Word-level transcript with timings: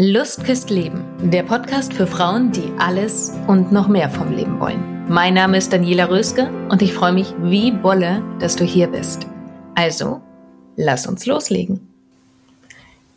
Lust 0.00 0.44
küsst 0.44 0.70
Leben, 0.70 1.04
der 1.28 1.42
Podcast 1.42 1.92
für 1.92 2.06
Frauen, 2.06 2.52
die 2.52 2.72
alles 2.78 3.32
und 3.48 3.72
noch 3.72 3.88
mehr 3.88 4.08
vom 4.08 4.30
Leben 4.30 4.60
wollen. 4.60 5.08
Mein 5.08 5.34
Name 5.34 5.56
ist 5.56 5.72
Daniela 5.72 6.08
Röske 6.08 6.48
und 6.68 6.82
ich 6.82 6.92
freue 6.92 7.12
mich 7.12 7.34
wie 7.40 7.72
Bolle, 7.72 8.22
dass 8.38 8.54
du 8.54 8.62
hier 8.62 8.86
bist. 8.86 9.26
Also, 9.74 10.20
lass 10.76 11.08
uns 11.08 11.26
loslegen. 11.26 11.88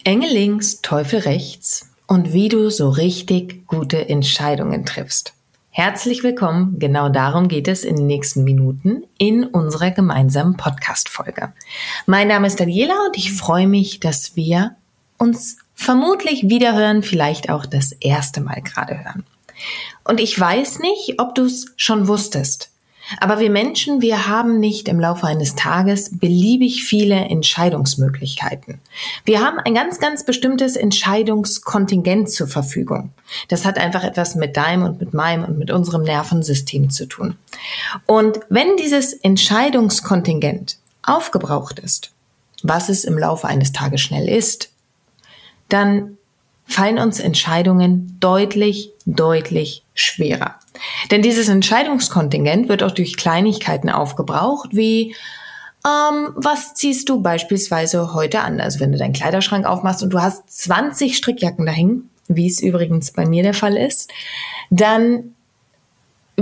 Engel 0.06 0.34
links, 0.34 0.82
Teufel 0.82 1.20
rechts 1.20 1.92
und 2.08 2.34
wie 2.34 2.50
du 2.50 2.72
so 2.72 2.90
richtig 2.90 3.68
gute 3.68 4.10
Entscheidungen 4.10 4.84
triffst. 4.84 5.36
Herzlich 5.70 6.24
willkommen, 6.24 6.80
genau 6.80 7.10
darum 7.10 7.48
geht 7.48 7.68
es 7.68 7.84
in 7.84 7.96
den 7.96 8.08
nächsten 8.08 8.44
Minuten 8.44 9.04
in 9.20 9.44
unserer 9.44 9.92
gemeinsamen 9.92 10.58
Podcast-Folge. 10.58 11.54
Mein 12.08 12.28
Name 12.28 12.48
ist 12.48 12.60
Daniela 12.60 12.96
und 13.06 13.18
ich 13.18 13.34
freue 13.34 13.68
mich, 13.68 14.00
dass 14.00 14.36
wir 14.36 14.78
uns 15.20 15.58
vermutlich 15.82 16.44
wiederhören, 16.44 17.02
vielleicht 17.02 17.50
auch 17.50 17.66
das 17.66 17.92
erste 17.92 18.40
Mal 18.42 18.62
gerade 18.62 19.04
hören. 19.04 19.26
Und 20.04 20.20
ich 20.20 20.40
weiß 20.40 20.80
nicht, 20.80 21.20
ob 21.20 21.36
du 21.36 21.46
es 21.46 21.68
schon 21.76 22.08
wusstest. 22.08 22.70
Aber 23.20 23.40
wir 23.40 23.50
Menschen, 23.50 24.02
wir 24.02 24.28
haben 24.28 24.60
nicht 24.60 24.88
im 24.88 25.00
Laufe 25.00 25.26
eines 25.28 25.56
Tages 25.56 26.18
beliebig 26.20 26.84
viele 26.84 27.16
Entscheidungsmöglichkeiten. 27.16 28.80
Wir 29.26 29.42
haben 29.44 29.58
ein 29.60 29.74
ganz, 29.74 30.00
ganz 30.00 30.24
bestimmtes 30.24 30.76
Entscheidungskontingent 30.76 32.30
zur 32.30 32.48
Verfügung. 32.48 33.10
Das 33.50 33.66
hat 33.66 33.78
einfach 33.78 34.04
etwas 34.04 34.36
mit 34.36 34.56
deinem 34.56 34.84
und 34.84 35.00
mit 35.00 35.14
meinem 35.14 35.44
und 35.44 35.58
mit 35.58 35.72
unserem 35.72 36.04
Nervensystem 36.04 36.90
zu 36.90 37.08
tun. 37.08 37.38
Und 38.06 38.40
wenn 38.50 38.78
dieses 38.78 39.14
Entscheidungskontingent 39.14 40.78
aufgebraucht 41.02 41.80
ist, 41.80 42.12
was 42.64 42.88
es 42.88 43.04
im 43.04 43.18
Laufe 43.18 43.48
eines 43.48 43.72
Tages 43.74 44.02
schnell 44.02 44.30
ist, 44.30 44.72
dann 45.74 46.18
fallen 46.66 47.00
uns 47.00 47.20
Entscheidungen 47.20 48.18
deutlich, 48.20 48.92
deutlich 49.06 49.84
schwerer. 49.94 50.56
Denn 51.12 51.22
dieses 51.22 51.50
Entscheidungskontingent 51.50 52.70
wird 52.70 52.84
auch 52.84 52.92
durch 52.92 53.18
Kleinigkeiten 53.18 53.90
aufgebraucht, 53.90 54.70
wie 54.74 55.16
ähm, 55.86 56.30
was 56.36 56.76
ziehst 56.76 57.10
du 57.10 57.22
beispielsweise 57.22 58.14
heute 58.14 58.42
an? 58.42 58.62
Also 58.62 58.80
wenn 58.80 58.92
du 58.92 58.98
deinen 58.98 59.14
Kleiderschrank 59.14 59.66
aufmachst 59.66 60.04
und 60.04 60.12
du 60.12 60.22
hast 60.22 60.50
20 60.50 61.18
Strickjacken 61.18 61.66
dahin, 61.66 62.10
wie 62.28 62.48
es 62.48 62.62
übrigens 62.62 63.12
bei 63.12 63.26
mir 63.26 63.44
der 63.44 63.54
Fall 63.54 63.76
ist, 63.76 64.12
dann 64.70 65.34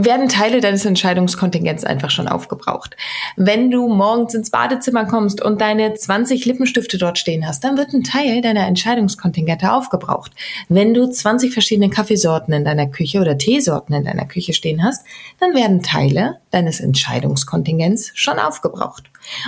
werden 0.05 0.30
Teile 0.30 0.61
deines 0.61 0.86
Entscheidungskontingents 0.86 1.83
einfach 1.83 2.09
schon 2.09 2.28
aufgebraucht. 2.28 2.95
Wenn 3.36 3.72
du 3.72 3.88
morgens 3.88 4.33
ins 4.33 4.50
Badezimmer 4.50 5.05
kommst 5.05 5.42
und 5.42 5.61
deine 5.61 5.94
20 5.94 6.45
Lippenstifte 6.45 6.97
dort 6.97 7.17
stehen 7.17 7.47
hast, 7.47 7.64
dann 7.64 7.78
wird 7.78 7.94
ein 7.94 8.03
Teil 8.03 8.42
deiner 8.42 8.67
Entscheidungskontingente 8.67 9.72
aufgebraucht. 9.72 10.31
Wenn 10.67 10.94
du 10.94 11.09
20 11.09 11.53
verschiedene 11.53 11.89
Kaffeesorten 11.89 12.53
in 12.53 12.66
deiner 12.66 12.88
Küche 12.88 13.20
oder 13.20 13.38
Teesorten 13.38 13.94
in 13.94 14.05
deiner 14.05 14.25
Küche 14.25 14.53
stehen 14.53 14.83
hast, 14.83 15.05
dann 15.39 15.53
werden 15.53 15.81
Teile 15.81 16.38
deines 16.52 16.80
Entscheidungskontingents 16.80 18.11
schon 18.16 18.39
aufgebraucht. 18.39 19.03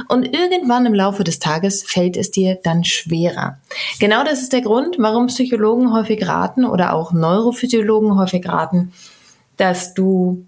Und 0.07 0.35
irgendwann 0.35 0.85
im 0.85 0.94
Laufe 0.94 1.23
des 1.23 1.39
Tages 1.39 1.83
fällt 1.83 2.17
es 2.17 2.31
dir 2.31 2.59
dann 2.61 2.83
schwerer. 2.83 3.57
Genau 3.99 4.23
das 4.23 4.41
ist 4.41 4.53
der 4.53 4.61
Grund, 4.61 4.97
warum 4.99 5.27
Psychologen 5.27 5.94
häufig 5.94 6.27
raten 6.27 6.66
oder 6.66 6.94
auch 6.94 7.13
Neurophysiologen 7.13 8.17
häufig 8.17 8.47
raten, 8.47 8.94
dass 9.57 9.94
du 9.94 10.45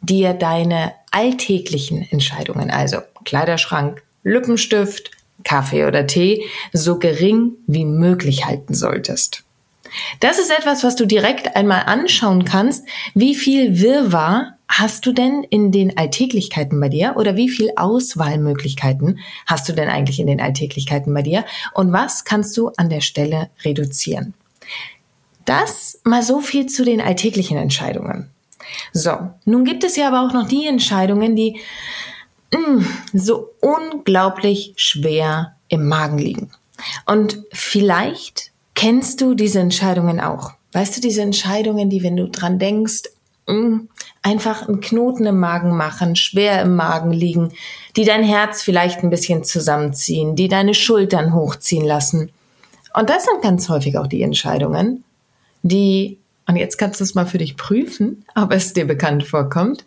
dir 0.00 0.34
deine 0.34 0.92
alltäglichen 1.10 2.06
Entscheidungen, 2.10 2.70
also 2.70 2.98
Kleiderschrank, 3.24 4.02
Lippenstift, 4.22 5.10
Kaffee 5.44 5.86
oder 5.86 6.06
Tee, 6.06 6.44
so 6.72 6.98
gering 6.98 7.52
wie 7.66 7.84
möglich 7.84 8.44
halten 8.46 8.74
solltest. 8.74 9.44
Das 10.20 10.38
ist 10.38 10.50
etwas, 10.50 10.84
was 10.84 10.96
du 10.96 11.06
direkt 11.06 11.56
einmal 11.56 11.84
anschauen 11.86 12.44
kannst. 12.44 12.86
Wie 13.14 13.34
viel 13.34 13.80
Wirrwarr 13.80 14.56
hast 14.68 15.06
du 15.06 15.12
denn 15.12 15.44
in 15.44 15.70
den 15.70 15.96
Alltäglichkeiten 15.96 16.80
bei 16.80 16.88
dir 16.88 17.14
oder 17.16 17.36
wie 17.36 17.48
viel 17.48 17.70
Auswahlmöglichkeiten 17.76 19.20
hast 19.46 19.68
du 19.68 19.72
denn 19.72 19.88
eigentlich 19.88 20.18
in 20.18 20.26
den 20.26 20.40
Alltäglichkeiten 20.40 21.14
bei 21.14 21.22
dir 21.22 21.44
und 21.74 21.92
was 21.92 22.24
kannst 22.24 22.56
du 22.56 22.70
an 22.76 22.90
der 22.90 23.00
Stelle 23.00 23.50
reduzieren? 23.64 24.34
Das 25.44 26.00
mal 26.02 26.24
so 26.24 26.40
viel 26.40 26.66
zu 26.66 26.84
den 26.84 27.00
alltäglichen 27.00 27.56
Entscheidungen. 27.56 28.30
So, 28.92 29.30
nun 29.44 29.64
gibt 29.64 29.84
es 29.84 29.96
ja 29.96 30.08
aber 30.08 30.26
auch 30.26 30.32
noch 30.32 30.48
die 30.48 30.66
Entscheidungen, 30.66 31.36
die 31.36 31.60
mh, 32.52 32.60
mm, 32.60 32.86
so 33.12 33.50
unglaublich 33.60 34.72
schwer 34.76 35.56
im 35.68 35.86
Magen 35.88 36.18
liegen. 36.18 36.50
Und 37.06 37.42
vielleicht 37.52 38.52
kennst 38.74 39.20
du 39.20 39.34
diese 39.34 39.60
Entscheidungen 39.60 40.20
auch. 40.20 40.52
Weißt 40.72 40.96
du, 40.96 41.00
diese 41.00 41.22
Entscheidungen, 41.22 41.88
die, 41.88 42.02
wenn 42.02 42.16
du 42.16 42.28
dran 42.28 42.58
denkst, 42.58 43.04
mh, 43.46 43.54
mm, 43.54 43.88
einfach 44.22 44.68
einen 44.68 44.80
Knoten 44.80 45.26
im 45.26 45.38
Magen 45.38 45.76
machen, 45.76 46.16
schwer 46.16 46.60
im 46.62 46.74
Magen 46.74 47.12
liegen, 47.12 47.52
die 47.96 48.04
dein 48.04 48.22
Herz 48.22 48.62
vielleicht 48.62 49.02
ein 49.02 49.10
bisschen 49.10 49.44
zusammenziehen, 49.44 50.36
die 50.36 50.48
deine 50.48 50.74
Schultern 50.74 51.32
hochziehen 51.32 51.84
lassen. 51.84 52.30
Und 52.92 53.10
das 53.10 53.24
sind 53.24 53.42
ganz 53.42 53.68
häufig 53.68 53.98
auch 53.98 54.06
die 54.06 54.22
Entscheidungen, 54.22 55.04
die 55.62 56.18
und 56.46 56.56
jetzt 56.56 56.78
kannst 56.78 57.00
du 57.00 57.04
es 57.04 57.14
mal 57.14 57.26
für 57.26 57.38
dich 57.38 57.56
prüfen, 57.56 58.24
ob 58.34 58.52
es 58.52 58.72
dir 58.72 58.86
bekannt 58.86 59.24
vorkommt, 59.24 59.84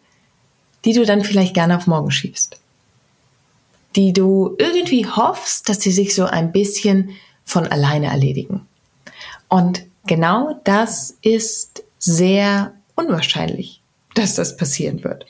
die 0.86 0.94
du 0.94 1.06
dann 1.06 1.24
vielleicht 1.24 1.54
gerne 1.54 1.78
auf 1.78 1.88
morgen 1.88 2.12
schiebst. 2.12 2.58
Die 3.96 4.14
du 4.14 4.56
irgendwie 4.58 5.06
hoffst, 5.06 5.70
dass 5.70 5.82
sie 5.82 5.92
sich 5.92 6.14
so 6.14 6.26
ein 6.26 6.52
bisschen 6.52 7.12
von 7.46 7.66
alleine 7.66 8.08
erledigen. 8.08 8.68
Und 9.48 9.84
genau 10.06 10.60
das 10.64 11.18
ist 11.22 11.84
sehr 11.98 12.74
unwahrscheinlich 12.96 13.80
dass 14.20 14.36
das 14.36 14.58
passieren 14.58 15.04
wird. 15.04 15.26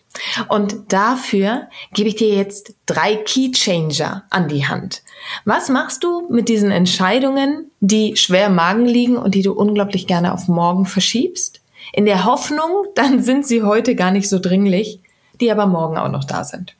Und 0.47 0.91
dafür 0.93 1.67
gebe 1.93 2.09
ich 2.09 2.15
dir 2.15 2.29
jetzt 2.35 2.73
drei 2.85 3.15
Key 3.15 3.51
Changer 3.51 4.23
an 4.29 4.47
die 4.47 4.67
Hand. 4.67 5.03
Was 5.45 5.69
machst 5.69 6.03
du 6.03 6.27
mit 6.29 6.49
diesen 6.49 6.71
Entscheidungen, 6.71 7.71
die 7.79 8.15
schwer 8.15 8.47
im 8.47 8.55
Magen 8.55 8.85
liegen 8.85 9.17
und 9.17 9.35
die 9.35 9.41
du 9.41 9.53
unglaublich 9.53 10.07
gerne 10.07 10.33
auf 10.33 10.47
morgen 10.47 10.85
verschiebst? 10.85 11.61
In 11.93 12.05
der 12.05 12.25
Hoffnung, 12.25 12.85
dann 12.95 13.21
sind 13.21 13.45
sie 13.45 13.63
heute 13.63 13.95
gar 13.95 14.11
nicht 14.11 14.29
so 14.29 14.39
dringlich, 14.39 14.99
die 15.39 15.51
aber 15.51 15.65
morgen 15.65 15.97
auch 15.97 16.11
noch 16.11 16.23
da 16.23 16.43
sind. 16.43 16.75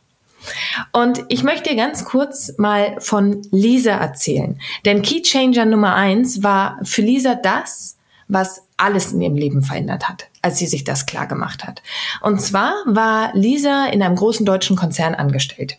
Und 0.93 1.25
ich 1.27 1.43
möchte 1.43 1.69
dir 1.69 1.75
ganz 1.75 2.05
kurz 2.05 2.53
mal 2.57 2.95
von 2.99 3.41
Lisa 3.51 3.91
erzählen. 3.91 4.59
Denn 4.85 5.01
Key 5.01 5.21
Changer 5.21 5.65
Nummer 5.65 5.95
eins 5.95 6.43
war 6.43 6.79
für 6.83 7.01
Lisa 7.01 7.35
das, 7.35 7.97
was 8.27 8.63
alles 8.79 9.11
in 9.11 9.21
ihrem 9.21 9.35
Leben 9.35 9.61
verändert 9.61 10.07
hat, 10.09 10.27
als 10.41 10.57
sie 10.57 10.67
sich 10.67 10.83
das 10.83 11.05
klar 11.05 11.27
gemacht 11.27 11.65
hat. 11.65 11.81
Und 12.21 12.41
zwar 12.41 12.73
war 12.85 13.31
Lisa 13.33 13.87
in 13.87 14.01
einem 14.01 14.15
großen 14.15 14.45
deutschen 14.45 14.75
Konzern 14.75 15.15
angestellt. 15.15 15.77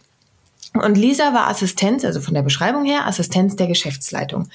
Und 0.73 0.97
Lisa 0.97 1.35
war 1.35 1.49
Assistenz, 1.49 2.05
also 2.05 2.21
von 2.21 2.33
der 2.33 2.43
Beschreibung 2.43 2.85
her, 2.85 3.05
Assistenz 3.07 3.57
der 3.57 3.67
Geschäftsleitung. 3.67 4.49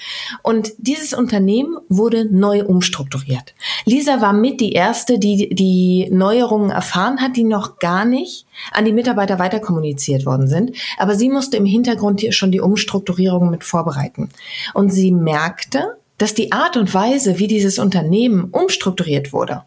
Und 0.44 0.72
dieses 0.78 1.14
Unternehmen 1.14 1.78
wurde 1.90 2.26
neu 2.34 2.64
umstrukturiert. 2.64 3.54
Lisa 3.84 4.22
war 4.22 4.32
mit 4.32 4.62
die 4.62 4.72
erste, 4.72 5.20
die 5.20 5.54
die 5.54 6.08
Neuerungen 6.12 6.70
erfahren 6.70 7.20
hat, 7.20 7.36
die 7.36 7.44
noch 7.44 7.80
gar 7.80 8.06
nicht 8.06 8.46
an 8.72 8.86
die 8.86 8.94
Mitarbeiter 8.94 9.40
weiter 9.40 9.60
kommuniziert 9.60 10.26
worden 10.26 10.48
sind. 10.48 10.72
Aber 10.98 11.16
sie 11.16 11.28
musste 11.30 11.58
im 11.58 11.66
Hintergrund 11.66 12.26
schon 12.34 12.52
die 12.52 12.62
Umstrukturierung 12.62 13.50
mit 13.50 13.66
vorbereiten. 13.66 14.30
Und 14.74 14.92
sie 14.92 15.12
merkte, 15.12 15.98
dass 16.18 16.34
die 16.34 16.52
Art 16.52 16.78
und 16.78 16.94
Weise, 16.94 17.40
wie 17.40 17.48
dieses 17.48 17.80
Unternehmen 17.80 18.46
umstrukturiert 18.46 19.34
wurde, 19.34 19.64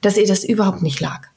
dass 0.00 0.16
ihr 0.16 0.26
das 0.26 0.44
überhaupt 0.44 0.82
nicht 0.82 1.00
lag. 1.00 1.28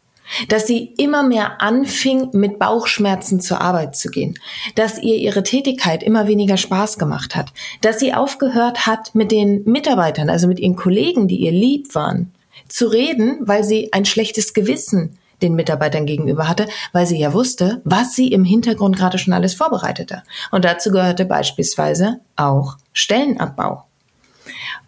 Dass 0.48 0.68
sie 0.68 0.94
immer 0.98 1.24
mehr 1.24 1.60
anfing, 1.60 2.30
mit 2.34 2.60
Bauchschmerzen 2.60 3.42
zur 3.42 3.62
Arbeit 3.62 3.96
zu 3.96 4.10
gehen. 4.10 4.38
Dass 4.76 5.02
ihr 5.02 5.16
ihre 5.16 5.42
Tätigkeit 5.42 6.04
immer 6.04 6.28
weniger 6.28 6.56
Spaß 6.56 7.00
gemacht 7.00 7.36
hat. 7.36 7.52
Dass 7.82 8.00
sie 8.00 8.14
aufgehört 8.14 8.86
hat, 8.86 9.16
mit 9.16 9.32
den 9.32 9.64
Mitarbeitern, 9.64 10.30
also 10.30 10.48
mit 10.48 10.60
ihren 10.60 10.76
Kollegen, 10.76 11.28
die 11.28 11.38
ihr 11.38 11.52
lieb 11.52 11.96
waren, 11.96 12.32
zu 12.68 12.88
reden, 12.88 13.40
weil 13.42 13.64
sie 13.64 13.92
ein 13.92 14.06
schlechtes 14.06 14.54
Gewissen 14.54 15.18
den 15.42 15.56
Mitarbeitern 15.56 16.06
gegenüber 16.06 16.48
hatte, 16.48 16.68
weil 16.92 17.08
sie 17.08 17.18
ja 17.18 17.34
wusste, 17.34 17.82
was 17.84 18.14
sie 18.14 18.28
im 18.28 18.44
Hintergrund 18.44 18.98
gerade 18.98 19.18
schon 19.18 19.34
alles 19.34 19.54
vorbereitete. 19.54 20.24
Und 20.52 20.66
dazu 20.66 20.92
gehörte 20.92 21.26
beispielsweise 21.26 22.20
auch 22.36 22.78
Stellenabbau. 22.94 23.89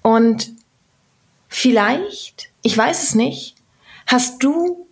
Und 0.01 0.51
vielleicht, 1.48 2.50
ich 2.62 2.77
weiß 2.77 3.03
es 3.03 3.15
nicht, 3.15 3.56
hast 4.07 4.44
du 4.44 4.88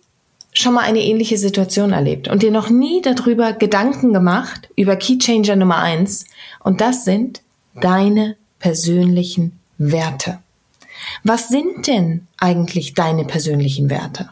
schon 0.52 0.74
mal 0.74 0.82
eine 0.82 1.02
ähnliche 1.02 1.38
Situation 1.38 1.92
erlebt 1.92 2.28
und 2.28 2.42
dir 2.42 2.50
noch 2.50 2.70
nie 2.70 3.02
darüber 3.02 3.52
Gedanken 3.52 4.12
gemacht, 4.12 4.68
über 4.76 4.96
Keychanger 4.96 5.56
Nummer 5.56 5.78
eins. 5.78 6.24
Und 6.60 6.80
das 6.80 7.04
sind 7.04 7.42
deine 7.80 8.36
persönlichen 8.58 9.58
Werte. 9.78 10.38
Was 11.24 11.48
sind 11.48 11.86
denn 11.86 12.26
eigentlich 12.36 12.94
deine 12.94 13.24
persönlichen 13.24 13.90
Werte? 13.90 14.30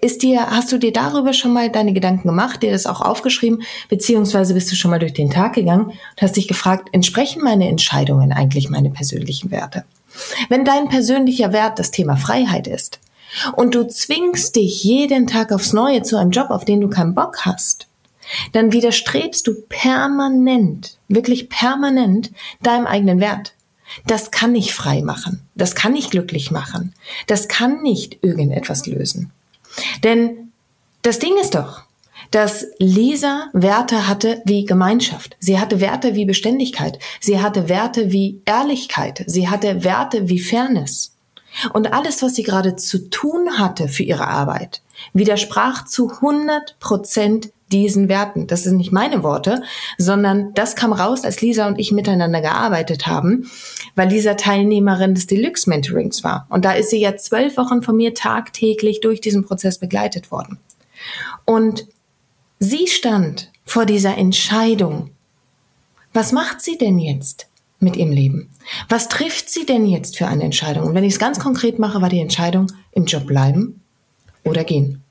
Ist 0.00 0.22
dir, 0.22 0.50
hast 0.50 0.72
du 0.72 0.78
dir 0.78 0.92
darüber 0.92 1.32
schon 1.34 1.52
mal 1.52 1.70
deine 1.70 1.92
Gedanken 1.92 2.28
gemacht, 2.28 2.62
dir 2.62 2.70
das 2.70 2.86
auch 2.86 3.02
aufgeschrieben, 3.02 3.62
beziehungsweise 3.88 4.54
bist 4.54 4.70
du 4.72 4.76
schon 4.76 4.90
mal 4.90 4.98
durch 4.98 5.12
den 5.12 5.30
Tag 5.30 5.54
gegangen 5.54 5.86
und 5.86 6.22
hast 6.22 6.36
dich 6.36 6.48
gefragt, 6.48 6.88
entsprechen 6.92 7.42
meine 7.42 7.68
Entscheidungen 7.68 8.32
eigentlich 8.32 8.70
meine 8.70 8.90
persönlichen 8.90 9.50
Werte? 9.50 9.84
Wenn 10.48 10.64
dein 10.64 10.88
persönlicher 10.88 11.52
Wert 11.52 11.78
das 11.78 11.90
Thema 11.90 12.16
Freiheit 12.16 12.66
ist 12.66 13.00
und 13.56 13.74
du 13.74 13.86
zwingst 13.86 14.56
dich 14.56 14.84
jeden 14.84 15.26
Tag 15.26 15.52
aufs 15.52 15.72
Neue 15.72 16.02
zu 16.02 16.16
einem 16.16 16.30
Job, 16.30 16.50
auf 16.50 16.64
den 16.64 16.80
du 16.80 16.88
keinen 16.88 17.14
Bock 17.14 17.44
hast, 17.44 17.86
dann 18.52 18.72
widerstrebst 18.72 19.46
du 19.46 19.54
permanent, 19.68 20.96
wirklich 21.08 21.50
permanent 21.50 22.30
deinem 22.62 22.86
eigenen 22.86 23.20
Wert. 23.20 23.54
Das 24.06 24.30
kann 24.30 24.52
nicht 24.52 24.72
frei 24.72 25.02
machen. 25.02 25.42
Das 25.54 25.74
kann 25.74 25.92
nicht 25.92 26.10
glücklich 26.10 26.50
machen. 26.50 26.94
Das 27.26 27.48
kann 27.48 27.82
nicht 27.82 28.18
irgendetwas 28.22 28.86
lösen. 28.86 29.30
Denn 30.02 30.52
das 31.02 31.18
Ding 31.18 31.36
ist 31.40 31.54
doch, 31.54 31.82
dass 32.30 32.66
Lisa 32.78 33.48
Werte 33.52 34.08
hatte 34.08 34.42
wie 34.44 34.64
Gemeinschaft. 34.64 35.36
Sie 35.38 35.58
hatte 35.58 35.80
Werte 35.80 36.14
wie 36.14 36.24
Beständigkeit. 36.24 36.98
Sie 37.20 37.40
hatte 37.40 37.68
Werte 37.68 38.10
wie 38.10 38.42
Ehrlichkeit. 38.44 39.22
Sie 39.26 39.48
hatte 39.48 39.84
Werte 39.84 40.28
wie 40.28 40.40
Fairness. 40.40 41.16
Und 41.72 41.92
alles, 41.92 42.22
was 42.22 42.34
sie 42.34 42.42
gerade 42.42 42.76
zu 42.76 43.10
tun 43.10 43.58
hatte 43.58 43.88
für 43.88 44.02
ihre 44.02 44.26
Arbeit, 44.26 44.82
widersprach 45.12 45.84
zu 45.84 46.10
100 46.10 46.78
Prozent 46.80 47.50
diesen 47.72 48.08
Werten. 48.08 48.46
Das 48.46 48.62
sind 48.62 48.76
nicht 48.76 48.92
meine 48.92 49.22
Worte, 49.22 49.62
sondern 49.98 50.54
das 50.54 50.76
kam 50.76 50.92
raus, 50.92 51.24
als 51.24 51.40
Lisa 51.40 51.66
und 51.66 51.78
ich 51.78 51.92
miteinander 51.92 52.40
gearbeitet 52.40 53.06
haben, 53.06 53.50
weil 53.96 54.08
Lisa 54.08 54.34
Teilnehmerin 54.34 55.14
des 55.14 55.26
Deluxe 55.26 55.68
Mentorings 55.68 56.22
war. 56.24 56.46
Und 56.50 56.64
da 56.64 56.72
ist 56.72 56.90
sie 56.90 57.00
ja 57.00 57.16
zwölf 57.16 57.56
Wochen 57.56 57.82
von 57.82 57.96
mir 57.96 58.14
tagtäglich 58.14 59.00
durch 59.00 59.20
diesen 59.20 59.44
Prozess 59.44 59.78
begleitet 59.78 60.30
worden. 60.30 60.58
Und 61.44 61.86
sie 62.58 62.86
stand 62.86 63.50
vor 63.64 63.86
dieser 63.86 64.16
Entscheidung. 64.16 65.10
Was 66.12 66.32
macht 66.32 66.60
sie 66.60 66.78
denn 66.78 66.98
jetzt 66.98 67.48
mit 67.80 67.96
ihrem 67.96 68.12
Leben? 68.12 68.50
Was 68.88 69.08
trifft 69.08 69.50
sie 69.50 69.66
denn 69.66 69.86
jetzt 69.86 70.16
für 70.16 70.28
eine 70.28 70.44
Entscheidung? 70.44 70.86
Und 70.86 70.94
wenn 70.94 71.04
ich 71.04 71.14
es 71.14 71.18
ganz 71.18 71.40
konkret 71.40 71.78
mache, 71.78 72.00
war 72.00 72.08
die 72.08 72.20
Entscheidung, 72.20 72.68
im 72.92 73.06
Job 73.06 73.26
bleiben 73.26 73.80
oder 74.44 74.64
gehen. 74.64 75.02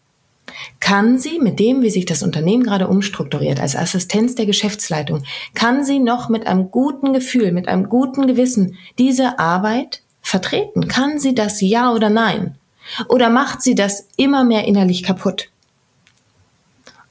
Kann 0.80 1.18
sie 1.18 1.40
mit 1.40 1.60
dem, 1.60 1.82
wie 1.82 1.90
sich 1.90 2.06
das 2.06 2.24
Unternehmen 2.24 2.64
gerade 2.64 2.88
umstrukturiert, 2.88 3.60
als 3.60 3.76
Assistenz 3.76 4.36
der 4.36 4.46
Geschäftsleitung, 4.46 5.24
kann 5.54 5.84
sie 5.84 6.00
noch 6.00 6.30
mit 6.30 6.46
einem 6.46 6.70
guten 6.70 7.14
Gefühl, 7.14 7.52
mit 7.52 7.68
einem 7.68 7.88
guten 7.88 8.28
Gewissen 8.28 8.78
diese 8.98 9.40
Arbeit 9.40 10.02
vertreten? 10.22 10.88
Kann 10.88 11.20
sie 11.20 11.34
das 11.34 11.62
ja 11.62 11.94
oder 11.94 12.10
nein? 12.10 12.58
Oder 13.08 13.30
macht 13.30 13.62
sie 13.62 13.76
das 13.76 14.08
immer 14.18 14.44
mehr 14.44 14.66
innerlich 14.66 15.04
kaputt? 15.04 15.50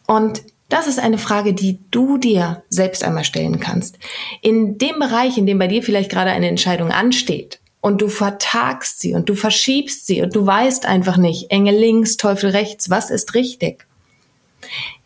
Und 0.07 0.43
das 0.69 0.87
ist 0.87 0.99
eine 0.99 1.19
Frage, 1.19 1.55
die 1.55 1.79
du 1.91 2.19
dir 2.19 2.63
selbst 2.69 3.05
einmal 3.05 3.25
stellen 3.25 3.61
kannst. 3.61 3.99
In 4.41 4.79
dem 4.79 4.99
Bereich, 4.99 5.37
in 5.39 5.47
dem 5.47 5.59
bei 5.59 5.69
dir 5.69 5.83
vielleicht 5.83 6.11
gerade 6.11 6.31
eine 6.31 6.49
Entscheidung 6.49 6.91
ansteht, 6.91 7.61
und 7.83 8.01
du 8.01 8.09
vertagst 8.09 9.01
sie 9.01 9.13
und 9.13 9.29
du 9.29 9.35
verschiebst 9.35 10.07
sie 10.07 10.23
und 10.23 10.35
du 10.35 10.47
weißt 10.47 10.87
einfach 10.87 11.19
nicht, 11.19 11.51
Engel 11.51 11.77
links, 11.77 12.17
Teufel 12.17 12.51
rechts, 12.51 12.89
was 12.89 13.11
ist 13.11 13.35
richtig? 13.35 13.87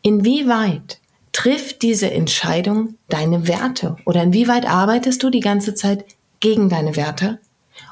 Inwieweit 0.02 1.00
trifft 1.32 1.82
diese 1.82 2.10
Entscheidung 2.10 2.94
deine 3.08 3.48
Werte 3.48 3.96
oder 4.04 4.22
inwieweit 4.22 4.66
arbeitest 4.66 5.22
du 5.22 5.30
die 5.30 5.40
ganze 5.40 5.74
Zeit 5.74 6.04
gegen 6.38 6.68
deine 6.68 6.96
Werte 6.96 7.40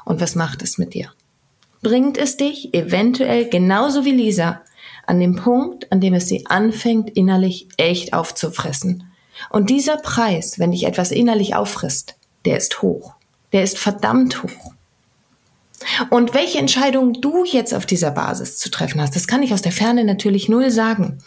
und 0.05 0.21
was 0.21 0.35
macht 0.35 0.61
es 0.61 0.77
mit 0.77 0.93
dir? 0.93 1.11
Bringt 1.81 2.17
es 2.17 2.37
dich 2.37 2.73
eventuell 2.73 3.49
genauso 3.49 4.05
wie 4.05 4.11
Lisa 4.11 4.61
an 5.07 5.19
dem 5.19 5.35
Punkt, 5.35 5.91
an 5.91 5.99
dem 5.99 6.13
es 6.13 6.27
sie 6.27 6.45
anfängt, 6.45 7.09
innerlich 7.09 7.67
echt 7.77 8.13
aufzufressen? 8.13 9.11
Und 9.49 9.71
dieser 9.71 9.97
Preis, 9.97 10.59
wenn 10.59 10.71
dich 10.71 10.85
etwas 10.85 11.11
innerlich 11.11 11.55
auffrisst, 11.55 12.15
der 12.45 12.57
ist 12.57 12.83
hoch. 12.83 13.15
Der 13.55 13.63
ist 13.63 13.79
verdammt 13.79 14.43
hoch. 14.43 14.73
Und 16.09 16.33
welche 16.33 16.59
Entscheidung 16.59 17.13
du 17.21 17.45
jetzt 17.45 17.73
auf 17.73 17.85
dieser 17.85 18.11
Basis 18.11 18.57
zu 18.57 18.69
treffen 18.69 18.99
hast, 18.99 19.15
das 19.15 19.27
kann 19.27 19.43
ich 19.43 19.53
aus 19.53 19.61
der 19.61 19.71
Ferne 19.71 20.03
natürlich 20.03 20.49
null 20.49 20.71
sagen. 20.71 21.19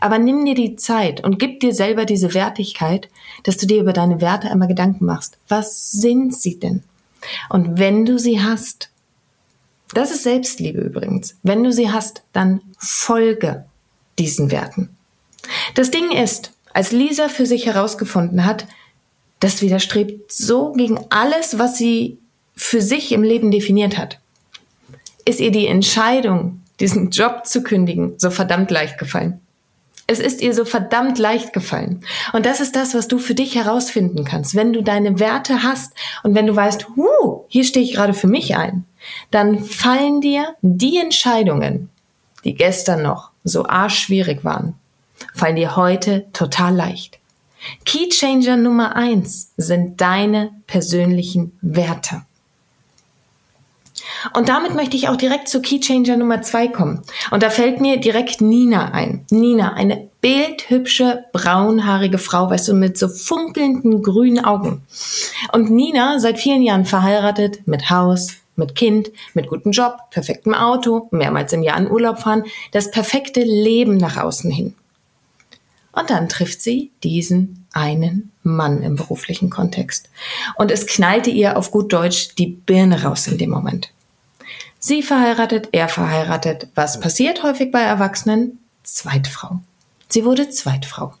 Aber 0.00 0.18
nimm 0.18 0.44
dir 0.44 0.56
die 0.56 0.74
Zeit 0.74 1.22
und 1.22 1.38
gib 1.38 1.60
dir 1.60 1.72
selber 1.72 2.04
diese 2.04 2.34
Wertigkeit, 2.34 3.08
dass 3.44 3.56
du 3.56 3.68
dir 3.68 3.80
über 3.80 3.92
deine 3.92 4.20
Werte 4.20 4.50
einmal 4.50 4.66
Gedanken 4.66 5.04
machst. 5.04 5.38
Was 5.46 5.92
sind 5.92 6.34
sie 6.34 6.58
denn? 6.58 6.82
Und 7.50 7.78
wenn 7.78 8.04
du 8.04 8.18
sie 8.18 8.42
hast, 8.42 8.90
das 9.94 10.10
ist 10.10 10.24
Selbstliebe 10.24 10.80
übrigens, 10.80 11.36
wenn 11.44 11.62
du 11.62 11.72
sie 11.72 11.92
hast, 11.92 12.24
dann 12.32 12.62
folge 12.78 13.64
diesen 14.18 14.50
Werten. 14.50 14.88
Das 15.76 15.92
Ding 15.92 16.10
ist, 16.10 16.50
als 16.74 16.90
Lisa 16.90 17.28
für 17.28 17.46
sich 17.46 17.66
herausgefunden 17.66 18.44
hat, 18.44 18.66
das 19.40 19.62
widerstrebt 19.62 20.32
so 20.32 20.72
gegen 20.72 20.98
alles, 21.10 21.58
was 21.58 21.76
sie 21.76 22.18
für 22.54 22.80
sich 22.80 23.12
im 23.12 23.22
Leben 23.22 23.50
definiert 23.50 23.98
hat, 23.98 24.18
ist 25.24 25.40
ihr 25.40 25.50
die 25.50 25.66
Entscheidung, 25.66 26.62
diesen 26.80 27.10
Job 27.10 27.46
zu 27.46 27.62
kündigen, 27.62 28.14
so 28.18 28.30
verdammt 28.30 28.70
leicht 28.70 28.98
gefallen. 28.98 29.40
Es 30.08 30.20
ist 30.20 30.40
ihr 30.40 30.54
so 30.54 30.64
verdammt 30.64 31.18
leicht 31.18 31.52
gefallen. 31.52 32.04
Und 32.32 32.46
das 32.46 32.60
ist 32.60 32.76
das, 32.76 32.94
was 32.94 33.08
du 33.08 33.18
für 33.18 33.34
dich 33.34 33.56
herausfinden 33.56 34.24
kannst. 34.24 34.54
Wenn 34.54 34.72
du 34.72 34.82
deine 34.82 35.18
Werte 35.18 35.64
hast 35.64 35.92
und 36.22 36.34
wenn 36.36 36.46
du 36.46 36.54
weißt, 36.54 36.86
huh, 36.96 37.44
hier 37.48 37.64
stehe 37.64 37.84
ich 37.84 37.94
gerade 37.94 38.14
für 38.14 38.28
mich 38.28 38.56
ein, 38.56 38.84
dann 39.32 39.64
fallen 39.64 40.20
dir 40.20 40.54
die 40.62 40.98
Entscheidungen, 40.98 41.90
die 42.44 42.54
gestern 42.54 43.02
noch 43.02 43.30
so 43.42 43.66
arschschwierig 43.66 44.44
waren, 44.44 44.74
fallen 45.34 45.56
dir 45.56 45.74
heute 45.74 46.26
total 46.32 46.74
leicht. 46.74 47.18
Keychanger 47.84 48.56
Nummer 48.56 48.96
eins 48.96 49.52
sind 49.56 50.00
deine 50.00 50.50
persönlichen 50.66 51.58
Werte. 51.62 52.22
Und 54.34 54.48
damit 54.48 54.74
möchte 54.74 54.96
ich 54.96 55.08
auch 55.08 55.16
direkt 55.16 55.48
zu 55.48 55.60
Keychanger 55.60 56.16
Nummer 56.16 56.42
zwei 56.42 56.68
kommen. 56.68 57.02
Und 57.30 57.42
da 57.42 57.50
fällt 57.50 57.80
mir 57.80 57.98
direkt 57.98 58.40
Nina 58.40 58.92
ein. 58.92 59.24
Nina, 59.30 59.74
eine 59.74 60.08
bildhübsche, 60.20 61.24
braunhaarige 61.32 62.18
Frau, 62.18 62.50
weißt 62.50 62.68
du, 62.68 62.74
mit 62.74 62.98
so 62.98 63.08
funkelnden 63.08 64.02
grünen 64.02 64.44
Augen. 64.44 64.82
Und 65.52 65.70
Nina, 65.70 66.18
seit 66.18 66.38
vielen 66.38 66.62
Jahren 66.62 66.84
verheiratet, 66.84 67.66
mit 67.66 67.90
Haus, 67.90 68.28
mit 68.56 68.74
Kind, 68.74 69.10
mit 69.34 69.48
gutem 69.48 69.72
Job, 69.72 69.98
perfektem 70.10 70.54
Auto, 70.54 71.08
mehrmals 71.10 71.52
im 71.52 71.62
Jahr 71.62 71.78
in 71.78 71.90
Urlaub 71.90 72.18
fahren, 72.18 72.44
das 72.72 72.90
perfekte 72.90 73.42
Leben 73.42 73.96
nach 73.96 74.16
außen 74.16 74.50
hin. 74.50 74.74
Und 75.96 76.10
dann 76.10 76.28
trifft 76.28 76.60
sie 76.60 76.92
diesen 77.02 77.66
einen 77.72 78.30
Mann 78.42 78.82
im 78.82 78.96
beruflichen 78.96 79.48
Kontext. 79.48 80.10
Und 80.56 80.70
es 80.70 80.86
knallte 80.86 81.30
ihr 81.30 81.56
auf 81.56 81.70
gut 81.70 81.90
Deutsch 81.90 82.34
die 82.36 82.48
Birne 82.48 83.02
raus 83.02 83.26
in 83.26 83.38
dem 83.38 83.48
Moment. 83.48 83.90
Sie 84.78 85.02
verheiratet, 85.02 85.70
er 85.72 85.88
verheiratet. 85.88 86.68
Was 86.74 87.00
passiert 87.00 87.42
häufig 87.42 87.72
bei 87.72 87.80
Erwachsenen? 87.80 88.58
Zweitfrau. 88.82 89.60
Sie 90.10 90.26
wurde 90.26 90.50
Zweitfrau. 90.50 91.14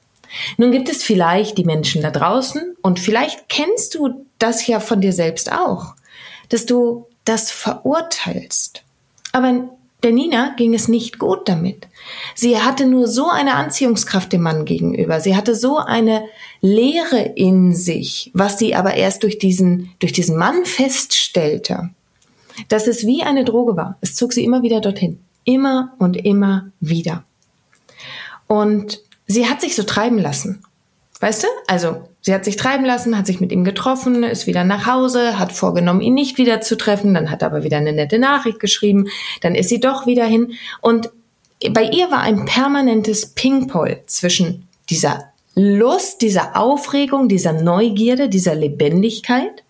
Nun 0.58 0.72
gibt 0.72 0.90
es 0.90 1.02
vielleicht 1.02 1.56
die 1.56 1.64
Menschen 1.64 2.02
da 2.02 2.10
draußen 2.10 2.76
und 2.82 3.00
vielleicht 3.00 3.48
kennst 3.48 3.94
du 3.94 4.26
das 4.38 4.66
ja 4.66 4.78
von 4.78 5.00
dir 5.00 5.14
selbst 5.14 5.50
auch, 5.52 5.94
dass 6.50 6.66
du 6.66 7.06
das 7.24 7.50
verurteilst. 7.50 8.82
Aber 9.32 9.70
der 10.02 10.12
Nina 10.12 10.54
ging 10.56 10.74
es 10.74 10.88
nicht 10.88 11.18
gut 11.18 11.48
damit. 11.48 11.88
Sie 12.34 12.58
hatte 12.58 12.86
nur 12.86 13.08
so 13.08 13.28
eine 13.28 13.54
Anziehungskraft 13.54 14.32
dem 14.32 14.42
Mann 14.42 14.64
gegenüber. 14.64 15.20
Sie 15.20 15.36
hatte 15.36 15.54
so 15.54 15.78
eine 15.78 16.24
Leere 16.60 17.32
in 17.34 17.74
sich, 17.74 18.30
was 18.34 18.58
sie 18.58 18.74
aber 18.74 18.94
erst 18.94 19.22
durch 19.22 19.38
diesen, 19.38 19.90
durch 19.98 20.12
diesen 20.12 20.36
Mann 20.36 20.64
feststellte 20.64 21.90
dass 22.68 22.86
es 22.86 23.06
wie 23.06 23.22
eine 23.22 23.44
Droge 23.44 23.76
war. 23.76 23.96
Es 24.00 24.14
zog 24.14 24.32
sie 24.32 24.44
immer 24.44 24.62
wieder 24.62 24.80
dorthin. 24.80 25.20
Immer 25.44 25.94
und 25.98 26.16
immer 26.16 26.70
wieder. 26.80 27.24
Und 28.46 29.00
sie 29.26 29.48
hat 29.48 29.60
sich 29.60 29.76
so 29.76 29.82
treiben 29.82 30.18
lassen. 30.18 30.62
Weißt 31.20 31.44
du? 31.44 31.48
Also, 31.66 32.08
sie 32.26 32.34
hat 32.34 32.44
sich 32.44 32.56
treiben 32.56 32.84
lassen, 32.84 33.16
hat 33.16 33.24
sich 33.24 33.38
mit 33.38 33.52
ihm 33.52 33.62
getroffen, 33.62 34.24
ist 34.24 34.48
wieder 34.48 34.64
nach 34.64 34.84
Hause, 34.84 35.38
hat 35.38 35.52
vorgenommen, 35.52 36.00
ihn 36.00 36.14
nicht 36.14 36.38
wieder 36.38 36.60
zu 36.60 36.76
treffen, 36.76 37.14
dann 37.14 37.30
hat 37.30 37.44
aber 37.44 37.62
wieder 37.62 37.76
eine 37.76 37.92
nette 37.92 38.18
Nachricht 38.18 38.58
geschrieben, 38.58 39.06
dann 39.42 39.54
ist 39.54 39.68
sie 39.68 39.78
doch 39.78 40.08
wieder 40.08 40.24
hin. 40.24 40.54
Und 40.80 41.10
bei 41.70 41.84
ihr 41.84 42.10
war 42.10 42.22
ein 42.22 42.44
permanentes 42.44 43.26
Ping-Pong 43.26 43.98
zwischen 44.08 44.66
dieser 44.90 45.26
Lust, 45.54 46.20
dieser 46.20 46.56
Aufregung, 46.56 47.28
dieser 47.28 47.52
Neugierde, 47.52 48.28
dieser 48.28 48.56
Lebendigkeit 48.56 49.62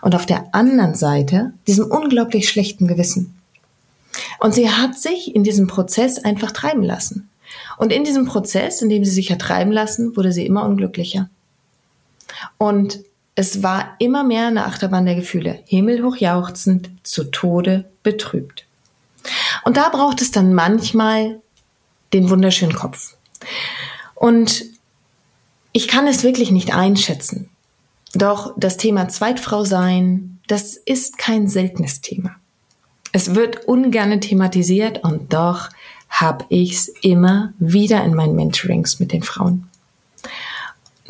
und 0.00 0.14
auf 0.14 0.26
der 0.26 0.54
anderen 0.54 0.94
Seite 0.94 1.54
diesem 1.66 1.90
unglaublich 1.90 2.48
schlechten 2.48 2.86
Gewissen. 2.86 3.34
Und 4.38 4.54
sie 4.54 4.70
hat 4.70 4.96
sich 4.96 5.34
in 5.34 5.42
diesem 5.42 5.66
Prozess 5.66 6.24
einfach 6.24 6.52
treiben 6.52 6.84
lassen. 6.84 7.30
Und 7.78 7.92
in 7.92 8.04
diesem 8.04 8.26
Prozess, 8.26 8.80
in 8.80 8.90
dem 8.90 9.04
sie 9.04 9.10
sich 9.10 9.32
hat 9.32 9.40
treiben 9.40 9.72
lassen, 9.72 10.16
wurde 10.16 10.30
sie 10.30 10.46
immer 10.46 10.64
unglücklicher. 10.64 11.28
Und 12.58 13.00
es 13.34 13.62
war 13.62 13.96
immer 13.98 14.24
mehr 14.24 14.48
eine 14.48 14.66
Achterbahn 14.66 15.06
der 15.06 15.14
Gefühle, 15.14 15.62
himmelhoch 15.66 16.16
jauchzend, 16.16 16.90
zu 17.02 17.24
Tode 17.24 17.90
betrübt. 18.02 18.66
Und 19.64 19.76
da 19.76 19.88
braucht 19.88 20.20
es 20.20 20.30
dann 20.30 20.54
manchmal 20.54 21.40
den 22.12 22.28
wunderschönen 22.28 22.74
Kopf. 22.74 23.14
Und 24.14 24.64
ich 25.72 25.88
kann 25.88 26.06
es 26.06 26.24
wirklich 26.24 26.50
nicht 26.50 26.74
einschätzen, 26.74 27.48
doch 28.12 28.52
das 28.56 28.76
Thema 28.76 29.08
Zweitfrau 29.08 29.64
sein, 29.64 30.40
das 30.48 30.76
ist 30.76 31.16
kein 31.16 31.46
seltenes 31.46 32.00
Thema. 32.00 32.34
Es 33.12 33.34
wird 33.34 33.66
ungern 33.66 34.20
thematisiert 34.20 35.04
und 35.04 35.32
doch 35.32 35.68
habe 36.08 36.44
ich 36.48 36.72
es 36.72 36.88
immer 37.02 37.54
wieder 37.58 38.04
in 38.04 38.14
meinen 38.14 38.34
Mentorings 38.34 38.98
mit 38.98 39.12
den 39.12 39.22
Frauen. 39.22 39.69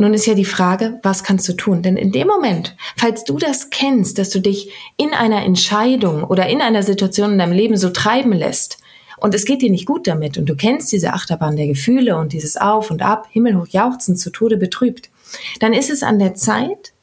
Nun 0.00 0.14
ist 0.14 0.24
ja 0.24 0.32
die 0.32 0.46
Frage, 0.46 0.98
was 1.02 1.24
kannst 1.24 1.46
du 1.46 1.52
tun? 1.52 1.82
Denn 1.82 1.98
in 1.98 2.10
dem 2.10 2.26
Moment, 2.26 2.74
falls 2.96 3.22
du 3.24 3.36
das 3.36 3.68
kennst, 3.68 4.16
dass 4.16 4.30
du 4.30 4.40
dich 4.40 4.72
in 4.96 5.12
einer 5.12 5.44
Entscheidung 5.44 6.24
oder 6.24 6.48
in 6.48 6.62
einer 6.62 6.82
Situation 6.82 7.32
in 7.32 7.38
deinem 7.38 7.52
Leben 7.52 7.76
so 7.76 7.90
treiben 7.90 8.32
lässt 8.32 8.78
und 9.18 9.34
es 9.34 9.44
geht 9.44 9.60
dir 9.60 9.70
nicht 9.70 9.84
gut 9.84 10.06
damit 10.06 10.38
und 10.38 10.46
du 10.46 10.56
kennst 10.56 10.90
diese 10.90 11.12
Achterbahn 11.12 11.54
der 11.54 11.66
Gefühle 11.66 12.16
und 12.16 12.32
dieses 12.32 12.56
Auf 12.56 12.90
und 12.90 13.02
Ab, 13.02 13.28
himmelhoch 13.30 13.66
jauchzen, 13.68 14.16
zu 14.16 14.30
Tode 14.30 14.56
betrübt, 14.56 15.10
dann 15.58 15.74
ist 15.74 15.90
es 15.90 16.02
an 16.02 16.18
der 16.18 16.34
Zeit, 16.34 16.94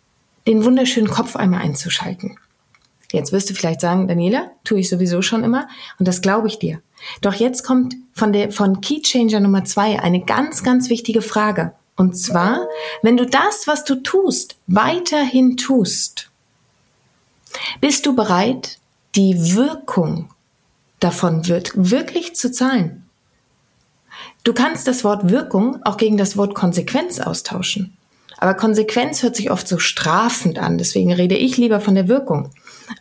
den 0.47 0.65
wunderschönen 0.65 1.07
Kopf 1.07 1.35
einmal 1.35 1.61
einzuschalten. 1.61 2.39
Jetzt 3.11 3.31
wirst 3.31 3.47
du 3.51 3.53
vielleicht 3.53 3.79
sagen, 3.79 4.07
Daniela, 4.07 4.49
tue 4.63 4.79
ich 4.79 4.89
sowieso 4.89 5.21
schon 5.21 5.43
immer 5.43 5.67
und 5.99 6.07
das 6.07 6.23
glaube 6.23 6.47
ich 6.47 6.57
dir. 6.57 6.81
Doch 7.21 7.35
jetzt 7.35 7.63
kommt 7.63 7.93
von 8.13 8.33
der, 8.33 8.51
von 8.51 8.81
Key 8.81 9.03
Changer 9.03 9.39
Nummer 9.39 9.65
zwei 9.65 9.99
eine 9.99 10.25
ganz, 10.25 10.63
ganz 10.63 10.89
wichtige 10.89 11.21
Frage. 11.21 11.73
Und 11.97 12.15
zwar, 12.17 12.67
wenn 13.01 13.17
du 13.17 13.25
das, 13.25 13.67
was 13.67 13.83
du 13.83 13.95
tust, 13.95 14.55
weiterhin 14.67 15.57
tust, 15.57 16.29
bist 17.81 18.05
du 18.05 18.15
bereit, 18.15 18.77
die 19.15 19.55
Wirkung 19.55 20.29
davon 20.99 21.47
wird 21.47 21.71
wirklich 21.75 22.35
zu 22.35 22.51
zahlen. 22.51 23.03
Du 24.43 24.53
kannst 24.53 24.87
das 24.87 25.03
Wort 25.03 25.29
Wirkung 25.29 25.79
auch 25.83 25.97
gegen 25.97 26.17
das 26.17 26.37
Wort 26.37 26.53
Konsequenz 26.55 27.19
austauschen. 27.19 27.97
Aber 28.37 28.53
Konsequenz 28.53 29.23
hört 29.23 29.35
sich 29.35 29.49
oft 29.49 29.67
so 29.67 29.79
strafend 29.79 30.59
an, 30.59 30.77
deswegen 30.77 31.11
rede 31.11 31.35
ich 31.35 31.57
lieber 31.57 31.81
von 31.81 31.95
der 31.95 32.07
Wirkung. 32.07 32.51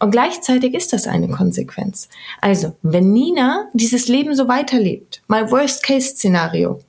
Und 0.01 0.11
gleichzeitig 0.11 0.75
ist 0.75 0.93
das 0.93 1.07
eine 1.07 1.29
Konsequenz. 1.29 2.09
Also, 2.41 2.75
wenn 2.83 3.13
Nina 3.13 3.69
dieses 3.75 4.09
Leben 4.09 4.35
so 4.35 4.49
weiterlebt, 4.49 5.23
mal 5.29 5.51
Worst-Case-Szenario, 5.51 6.81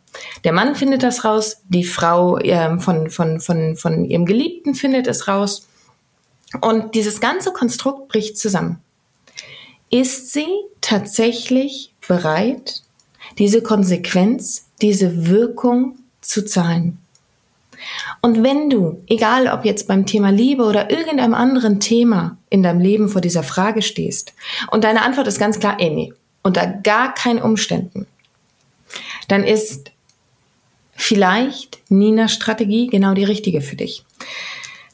der 0.43 0.53
Mann 0.53 0.75
findet 0.75 1.03
das 1.03 1.25
raus, 1.25 1.61
die 1.67 1.83
Frau 1.83 2.37
äh, 2.37 2.79
von, 2.79 3.09
von, 3.09 3.39
von, 3.39 3.75
von 3.75 4.05
ihrem 4.05 4.25
Geliebten 4.25 4.75
findet 4.75 5.07
es 5.07 5.27
raus 5.27 5.67
und 6.61 6.95
dieses 6.95 7.19
ganze 7.19 7.51
Konstrukt 7.51 8.07
bricht 8.07 8.37
zusammen. 8.37 8.79
Ist 9.89 10.33
sie 10.33 10.47
tatsächlich 10.81 11.93
bereit, 12.07 12.81
diese 13.37 13.61
Konsequenz, 13.61 14.67
diese 14.81 15.27
Wirkung 15.27 15.97
zu 16.21 16.45
zahlen? 16.45 16.99
Und 18.21 18.43
wenn 18.43 18.69
du, 18.69 19.03
egal 19.07 19.47
ob 19.47 19.63
jetzt 19.63 19.87
beim 19.87 20.05
Thema 20.05 20.29
Liebe 20.29 20.63
oder 20.63 20.89
irgendeinem 20.89 21.33
anderen 21.33 21.79
Thema 21.79 22.37
in 22.49 22.63
deinem 22.63 22.79
Leben 22.79 23.07
vor 23.07 23.21
dieser 23.21 23.43
Frage 23.43 23.81
stehst 23.81 24.33
und 24.71 24.83
deine 24.83 25.03
Antwort 25.03 25.27
ist 25.27 25.39
ganz 25.39 25.59
klar, 25.59 25.77
ey, 25.79 25.89
nee, 25.91 26.13
unter 26.41 26.65
gar 26.67 27.13
keinen 27.13 27.41
Umständen, 27.41 28.07
dann 29.27 29.43
ist 29.43 29.91
vielleicht 30.97 31.79
Ninas 31.89 32.33
Strategie 32.33 32.87
genau 32.87 33.13
die 33.13 33.23
richtige 33.23 33.61
für 33.61 33.77
dich. 33.77 34.03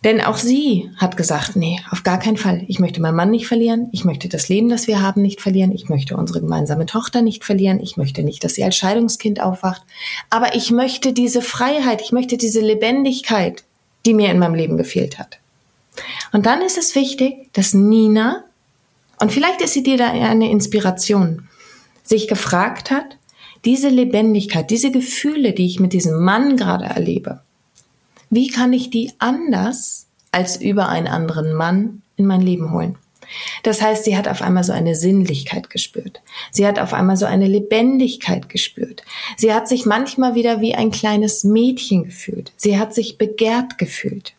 Denn 0.03 0.19
auch 0.19 0.35
sie 0.35 0.89
hat 0.97 1.15
gesagt, 1.15 1.55
nee, 1.55 1.79
auf 1.89 2.03
gar 2.03 2.19
keinen 2.19 2.35
Fall. 2.35 2.65
Ich 2.67 2.79
möchte 2.79 3.01
meinen 3.01 3.15
Mann 3.15 3.31
nicht 3.31 3.47
verlieren. 3.47 3.87
Ich 3.93 4.03
möchte 4.03 4.27
das 4.27 4.49
Leben, 4.49 4.67
das 4.67 4.85
wir 4.87 5.01
haben, 5.01 5.21
nicht 5.21 5.39
verlieren. 5.39 5.71
Ich 5.71 5.87
möchte 5.87 6.17
unsere 6.17 6.41
gemeinsame 6.41 6.85
Tochter 6.85 7.21
nicht 7.21 7.45
verlieren. 7.45 7.79
Ich 7.79 7.95
möchte 7.95 8.21
nicht, 8.21 8.43
dass 8.43 8.55
sie 8.55 8.65
als 8.65 8.75
Scheidungskind 8.75 9.39
aufwacht. 9.39 9.81
Aber 10.29 10.55
ich 10.55 10.71
möchte 10.71 11.13
diese 11.13 11.41
Freiheit, 11.41 12.01
ich 12.01 12.11
möchte 12.11 12.37
diese 12.37 12.59
Lebendigkeit, 12.59 13.63
die 14.05 14.13
mir 14.13 14.29
in 14.29 14.39
meinem 14.39 14.55
Leben 14.55 14.75
gefehlt 14.75 15.17
hat. 15.19 15.39
Und 16.33 16.45
dann 16.45 16.61
ist 16.61 16.77
es 16.77 16.95
wichtig, 16.95 17.47
dass 17.53 17.73
Nina, 17.73 18.43
und 19.19 19.31
vielleicht 19.31 19.61
ist 19.61 19.71
sie 19.71 19.83
dir 19.83 19.97
da 19.97 20.11
eine 20.11 20.51
Inspiration, 20.51 21.47
sich 22.03 22.27
gefragt 22.27 22.91
hat, 22.91 23.17
diese 23.65 23.89
Lebendigkeit, 23.89 24.69
diese 24.69 24.91
Gefühle, 24.91 25.53
die 25.53 25.65
ich 25.65 25.79
mit 25.79 25.93
diesem 25.93 26.23
Mann 26.23 26.57
gerade 26.57 26.85
erlebe, 26.85 27.41
wie 28.29 28.47
kann 28.47 28.73
ich 28.73 28.89
die 28.89 29.11
anders 29.19 30.07
als 30.31 30.59
über 30.59 30.89
einen 30.89 31.07
anderen 31.07 31.53
Mann 31.53 32.01
in 32.17 32.25
mein 32.25 32.41
Leben 32.41 32.71
holen? 32.71 32.97
Das 33.63 33.81
heißt, 33.81 34.03
sie 34.03 34.17
hat 34.17 34.27
auf 34.27 34.41
einmal 34.41 34.63
so 34.63 34.73
eine 34.73 34.95
Sinnlichkeit 34.95 35.69
gespürt. 35.69 36.21
Sie 36.51 36.67
hat 36.67 36.79
auf 36.79 36.93
einmal 36.93 37.17
so 37.17 37.25
eine 37.25 37.47
Lebendigkeit 37.47 38.49
gespürt. 38.49 39.03
Sie 39.37 39.53
hat 39.53 39.67
sich 39.67 39.85
manchmal 39.85 40.35
wieder 40.35 40.61
wie 40.61 40.75
ein 40.75 40.91
kleines 40.91 41.43
Mädchen 41.43 42.03
gefühlt. 42.03 42.51
Sie 42.57 42.77
hat 42.77 42.93
sich 42.93 43.17
begehrt 43.17 43.77
gefühlt. 43.77 44.33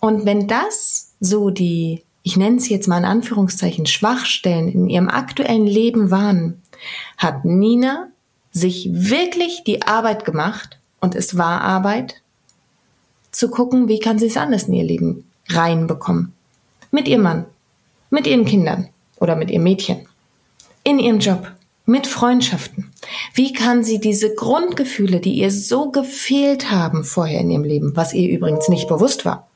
Und 0.00 0.24
wenn 0.24 0.46
das 0.46 1.12
so 1.20 1.50
die, 1.50 2.02
ich 2.22 2.36
nenne 2.36 2.56
es 2.56 2.68
jetzt 2.68 2.88
mal 2.88 2.98
in 2.98 3.04
Anführungszeichen, 3.04 3.86
Schwachstellen 3.86 4.68
in 4.68 4.88
ihrem 4.88 5.08
aktuellen 5.08 5.66
Leben 5.66 6.10
waren, 6.10 6.62
hat 7.16 7.44
Nina 7.44 8.09
sich 8.52 8.88
wirklich 8.92 9.62
die 9.64 9.82
Arbeit 9.82 10.24
gemacht, 10.24 10.78
und 11.00 11.14
es 11.14 11.36
war 11.36 11.60
Arbeit, 11.60 12.22
zu 13.30 13.48
gucken, 13.48 13.88
wie 13.88 14.00
kann 14.00 14.18
sie 14.18 14.26
es 14.26 14.36
anders 14.36 14.64
in 14.64 14.74
ihr 14.74 14.84
Leben 14.84 15.24
reinbekommen. 15.48 16.32
Mit 16.90 17.08
ihrem 17.08 17.22
Mann, 17.22 17.44
mit 18.10 18.26
ihren 18.26 18.44
Kindern 18.44 18.88
oder 19.18 19.36
mit 19.36 19.50
ihrem 19.50 19.62
Mädchen, 19.62 20.06
in 20.82 20.98
ihrem 20.98 21.20
Job, 21.20 21.52
mit 21.86 22.06
Freundschaften. 22.06 22.92
Wie 23.34 23.52
kann 23.52 23.82
sie 23.82 23.98
diese 23.98 24.34
Grundgefühle, 24.34 25.20
die 25.20 25.34
ihr 25.34 25.50
so 25.50 25.90
gefehlt 25.90 26.70
haben 26.70 27.04
vorher 27.04 27.40
in 27.40 27.50
ihrem 27.50 27.64
Leben, 27.64 27.96
was 27.96 28.14
ihr 28.14 28.28
übrigens 28.28 28.68
nicht 28.68 28.88
bewusst 28.88 29.24
war, 29.24 29.48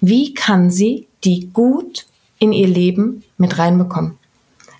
wie 0.00 0.34
kann 0.34 0.70
sie 0.70 1.06
die 1.24 1.50
gut 1.52 2.06
in 2.38 2.52
ihr 2.52 2.68
Leben 2.68 3.24
mit 3.36 3.58
reinbekommen? 3.58 4.18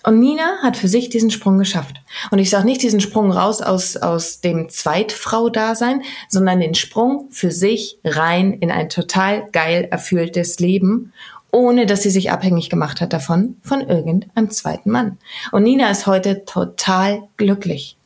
Und 0.04 0.18
Nina 0.18 0.58
hat 0.62 0.76
für 0.76 0.88
sich 0.88 1.08
diesen 1.10 1.30
Sprung 1.30 1.58
geschafft. 1.58 1.96
Und 2.30 2.38
ich 2.38 2.50
sage 2.50 2.64
nicht 2.64 2.82
diesen 2.82 3.00
Sprung 3.00 3.30
raus 3.30 3.62
aus, 3.62 3.96
aus 3.96 4.40
dem 4.40 4.68
Zweitfrau-Dasein, 4.68 6.02
sondern 6.28 6.60
den 6.60 6.74
Sprung 6.74 7.28
für 7.30 7.50
sich 7.50 7.98
rein 8.04 8.52
in 8.54 8.70
ein 8.70 8.88
total 8.88 9.48
geil 9.52 9.86
erfülltes 9.90 10.58
Leben, 10.58 11.12
ohne 11.52 11.86
dass 11.86 12.02
sie 12.02 12.10
sich 12.10 12.30
abhängig 12.30 12.70
gemacht 12.70 13.00
hat 13.00 13.12
davon, 13.12 13.56
von 13.62 13.80
irgendeinem 13.82 14.50
zweiten 14.50 14.90
Mann. 14.90 15.18
Und 15.52 15.64
Nina 15.64 15.90
ist 15.90 16.06
heute 16.06 16.44
total 16.46 17.22
glücklich. 17.36 17.96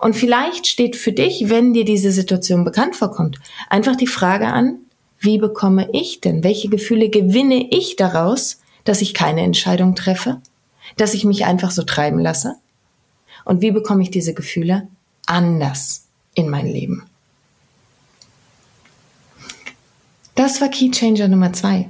Und 0.00 0.14
vielleicht 0.14 0.66
steht 0.66 0.96
für 0.96 1.12
dich, 1.12 1.48
wenn 1.48 1.72
dir 1.72 1.84
diese 1.84 2.12
Situation 2.12 2.64
bekannt 2.64 2.96
vorkommt, 2.96 3.38
einfach 3.70 3.96
die 3.96 4.06
Frage 4.06 4.48
an, 4.48 4.80
wie 5.18 5.38
bekomme 5.38 5.88
ich 5.92 6.20
denn, 6.20 6.44
welche 6.44 6.68
Gefühle 6.68 7.10
gewinne 7.10 7.68
ich 7.70 7.96
daraus, 7.96 8.60
dass 8.84 9.02
ich 9.02 9.14
keine 9.14 9.42
Entscheidung 9.42 9.94
treffe? 9.94 10.40
Dass 10.96 11.14
ich 11.14 11.24
mich 11.24 11.44
einfach 11.44 11.70
so 11.70 11.82
treiben 11.82 12.18
lasse? 12.18 12.56
Und 13.44 13.60
wie 13.62 13.70
bekomme 13.70 14.02
ich 14.02 14.10
diese 14.10 14.34
Gefühle 14.34 14.88
anders 15.26 16.06
in 16.34 16.48
mein 16.48 16.66
Leben? 16.66 17.04
Das 20.34 20.60
war 20.60 20.68
Key 20.68 20.90
Changer 20.90 21.28
Nummer 21.28 21.52
zwei. 21.52 21.88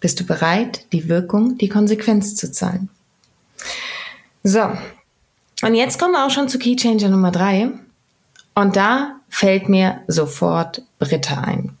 Bist 0.00 0.20
du 0.20 0.24
bereit, 0.24 0.86
die 0.92 1.08
Wirkung, 1.08 1.58
die 1.58 1.68
Konsequenz 1.68 2.34
zu 2.34 2.50
zahlen? 2.50 2.88
So. 4.42 4.62
Und 5.62 5.74
jetzt 5.74 5.98
kommen 5.98 6.12
wir 6.12 6.26
auch 6.26 6.30
schon 6.30 6.48
zu 6.48 6.58
Key 6.58 6.76
Changer 6.76 7.08
Nummer 7.08 7.30
drei. 7.30 7.70
Und 8.54 8.76
da 8.76 9.20
fällt 9.28 9.68
mir 9.68 10.02
sofort 10.08 10.82
Britta 10.98 11.40
ein. 11.40 11.76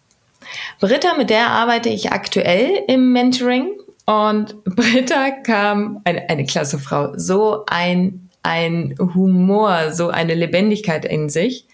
Britta, 0.80 1.16
mit 1.16 1.30
der 1.30 1.50
arbeite 1.50 1.88
ich 1.88 2.12
aktuell 2.12 2.82
im 2.88 3.12
Mentoring 3.12 3.70
und 4.12 4.62
Britta 4.64 5.30
kam, 5.30 6.00
eine, 6.04 6.28
eine 6.28 6.44
klasse 6.44 6.78
Frau, 6.78 7.12
so 7.16 7.64
ein, 7.66 8.28
ein 8.42 8.94
Humor, 8.98 9.92
so 9.92 10.08
eine 10.08 10.34
Lebendigkeit 10.34 11.04
in 11.04 11.28
sich. 11.28 11.66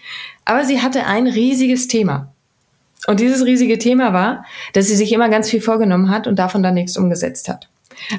Aber 0.45 0.65
sie 0.65 0.81
hatte 0.81 1.07
ein 1.07 1.27
riesiges 1.27 1.89
Thema. 1.89 2.33
Und 3.07 3.21
dieses 3.21 3.45
riesige 3.45 3.79
Thema 3.79 4.13
war, 4.13 4.45
dass 4.73 4.87
sie 4.87 4.97
sich 4.97 5.13
immer 5.13 5.29
ganz 5.29 5.49
viel 5.49 5.61
vorgenommen 5.61 6.11
hat 6.11 6.27
und 6.27 6.39
davon 6.39 6.63
dann 6.63 6.75
nichts 6.75 6.97
umgesetzt 6.97 7.49
hat. 7.49 7.69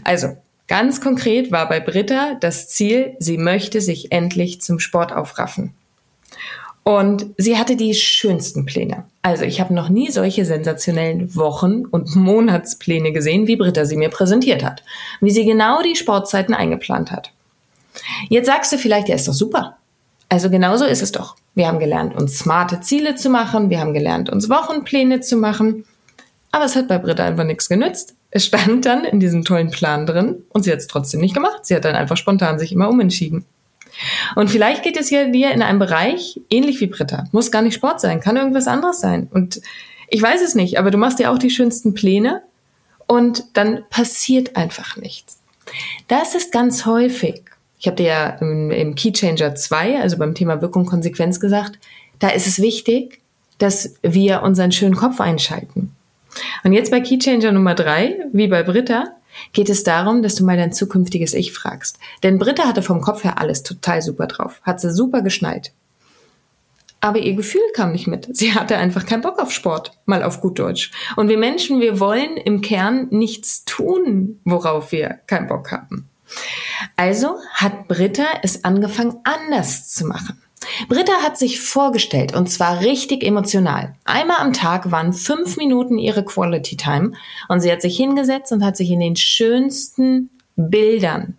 Also, 0.04 0.38
ganz 0.68 1.02
konkret 1.02 1.52
war 1.52 1.68
bei 1.68 1.80
Britta 1.80 2.36
das 2.40 2.70
Ziel, 2.70 3.16
sie 3.20 3.38
möchte 3.38 3.82
sich 3.82 4.12
endlich 4.12 4.62
zum 4.62 4.80
Sport 4.80 5.12
aufraffen. 5.12 5.74
Und 6.84 7.28
sie 7.38 7.58
hatte 7.58 7.76
die 7.76 7.94
schönsten 7.94 8.66
Pläne. 8.66 9.04
Also 9.22 9.44
ich 9.44 9.60
habe 9.62 9.74
noch 9.74 9.90
nie 9.90 10.10
solche 10.10 10.46
sensationellen 10.46 11.36
Wochen- 11.36 11.86
und 11.86 12.16
Monatspläne 12.16 13.12
gesehen, 13.12 13.48
wie 13.48 13.58
Britta 13.58 13.86
sie 13.86 13.98
mir 13.98 14.10
präsentiert 14.10 14.64
hat. 14.64 14.84
Wie 15.22 15.32
sie 15.32 15.46
genau 15.46 15.82
die 15.84 15.96
Sportzeiten 15.96 16.54
eingeplant 16.54 17.12
hat. 17.12 17.32
Jetzt 18.30 18.48
sagst 18.48 18.72
du 18.72 18.78
vielleicht, 18.78 19.10
ja, 19.10 19.16
ist 19.16 19.28
doch 19.28 19.34
super. 19.34 19.78
Also 20.30 20.50
genauso 20.50 20.86
ist 20.86 21.02
es 21.02 21.12
doch. 21.12 21.36
Wir 21.56 21.68
haben 21.68 21.80
gelernt, 21.80 22.16
uns 22.16 22.38
smarte 22.38 22.82
Ziele 22.82 23.16
zu 23.16 23.30
machen. 23.30 23.70
Wir 23.70 23.80
haben 23.80 23.94
gelernt, 23.94 24.30
uns 24.30 24.50
Wochenpläne 24.50 25.22
zu 25.22 25.38
machen. 25.38 25.86
Aber 26.52 26.66
es 26.66 26.76
hat 26.76 26.88
bei 26.88 26.98
Britta 26.98 27.24
einfach 27.24 27.44
nichts 27.44 27.68
genützt. 27.68 28.16
Es 28.32 28.46
stand 28.46 28.86
dann 28.86 29.06
in 29.06 29.20
diesem 29.20 29.44
tollen 29.44 29.72
Plan 29.72 30.06
drin 30.06 30.44
und 30.50 30.64
sie 30.64 30.72
hat 30.72 30.80
es 30.80 30.88
trotzdem 30.88 31.20
nicht 31.20 31.34
gemacht. 31.34 31.66
Sie 31.66 31.76
hat 31.76 31.86
dann 31.86 31.96
einfach 31.96 32.18
spontan 32.18 32.60
sich 32.60 32.72
immer 32.72 32.90
umentschieden. 32.90 33.46
Und 34.36 34.50
vielleicht 34.50 34.84
geht 34.84 34.98
es 34.98 35.10
hier 35.10 35.28
dir 35.28 35.52
in 35.52 35.62
einem 35.62 35.80
Bereich 35.80 36.40
ähnlich 36.50 36.80
wie 36.82 36.88
Britta. 36.88 37.26
Muss 37.32 37.52
gar 37.52 37.62
nicht 37.62 37.76
Sport 37.76 38.02
sein, 38.02 38.20
kann 38.20 38.38
irgendwas 38.38 38.68
anderes 38.68 39.00
sein. 39.00 39.28
Und 39.32 39.62
ich 40.10 40.22
weiß 40.22 40.42
es 40.42 40.56
nicht, 40.56 40.80
aber 40.80 40.92
du 40.92 40.98
machst 40.98 41.20
dir 41.20 41.32
auch 41.32 41.38
die 41.38 41.50
schönsten 41.50 41.94
Pläne 41.94 42.42
und 43.08 43.46
dann 43.54 43.84
passiert 43.90 44.56
einfach 44.56 44.98
nichts. 44.98 45.40
Das 46.08 46.36
ist 46.36 46.52
ganz 46.52 46.86
häufig. 46.86 47.44
Ich 47.80 47.88
habe 47.88 47.96
dir 47.96 48.08
ja 48.08 48.30
im, 48.42 48.72
im 48.72 48.96
Key 48.96 49.12
Changer 49.12 49.56
2, 49.56 50.02
also 50.02 50.18
beim 50.18 50.36
Thema 50.36 50.62
Wirkung 50.62 50.86
Konsequenz 50.86 51.40
gesagt, 51.40 51.80
da 52.20 52.30
ist 52.30 52.48
es 52.48 52.62
wichtig, 52.62 53.22
dass 53.58 53.96
wir 54.02 54.42
unseren 54.44 54.72
schönen 54.72 54.96
Kopf 54.96 55.22
einschalten. 55.22 55.96
Und 56.64 56.74
jetzt 56.74 56.92
bei 56.92 57.00
Key 57.00 57.20
Changer 57.20 57.52
Nummer 57.52 57.76
3, 57.76 58.28
wie 58.34 58.48
bei 58.48 58.64
Britta, 58.64 59.16
geht 59.54 59.70
es 59.70 59.84
darum, 59.84 60.22
dass 60.22 60.36
du 60.36 60.46
mal 60.46 60.58
dein 60.58 60.74
zukünftiges 60.74 61.34
Ich 61.34 61.54
fragst. 61.54 62.00
Denn 62.24 62.40
Britta 62.40 62.66
hatte 62.66 62.82
vom 62.82 63.02
Kopf 63.02 63.24
her 63.24 63.40
alles 63.40 63.64
total 63.64 64.02
super 64.02 64.28
drauf, 64.28 64.62
hat 64.64 64.80
sie 64.80 64.92
super 64.92 65.22
geschnallt. 65.22 65.72
Aber 67.02 67.20
ihr 67.20 67.34
Gefühl 67.34 67.62
kam 67.74 67.94
nicht 67.94 68.08
mit. 68.08 68.28
Sie 68.36 68.54
hatte 68.54 68.78
einfach 68.78 69.06
keinen 69.06 69.22
Bock 69.22 69.40
auf 69.40 69.52
Sport, 69.52 69.94
mal 70.06 70.22
auf 70.22 70.42
gut 70.42 70.60
Deutsch. 70.60 70.92
Und 71.16 71.30
wir 71.30 71.38
Menschen, 71.38 71.80
wir 71.80 72.00
wollen 72.00 72.36
im 72.36 72.62
Kern 72.62 73.08
nichts 73.10 73.64
tun, 73.64 74.40
worauf 74.44 74.92
wir 74.92 75.20
keinen 75.28 75.48
Bock 75.48 75.72
haben. 75.72 76.10
Also 76.96 77.38
hat 77.54 77.88
Britta 77.88 78.26
es 78.44 78.64
angefangen 78.64 79.18
anders 79.24 79.88
zu 79.90 80.06
machen. 80.06 80.42
Britta 80.88 81.14
hat 81.24 81.38
sich 81.38 81.62
vorgestellt 81.62 82.36
und 82.36 82.48
zwar 82.48 82.82
richtig 82.82 83.24
emotional. 83.24 83.96
Einmal 84.04 84.38
am 84.40 84.54
Tag 84.54 84.92
waren 84.92 85.14
fünf 85.14 85.58
Minuten 85.58 85.98
ihre 85.98 86.24
Quality 86.24 86.78
Time 86.78 87.14
und 87.48 87.62
sie 87.62 87.72
hat 87.72 87.82
sich 87.82 87.96
hingesetzt 87.96 88.52
und 88.52 88.64
hat 88.64 88.76
sich 88.76 88.92
in 88.92 89.00
den 89.00 89.16
schönsten 89.16 90.30
Bildern 90.56 91.38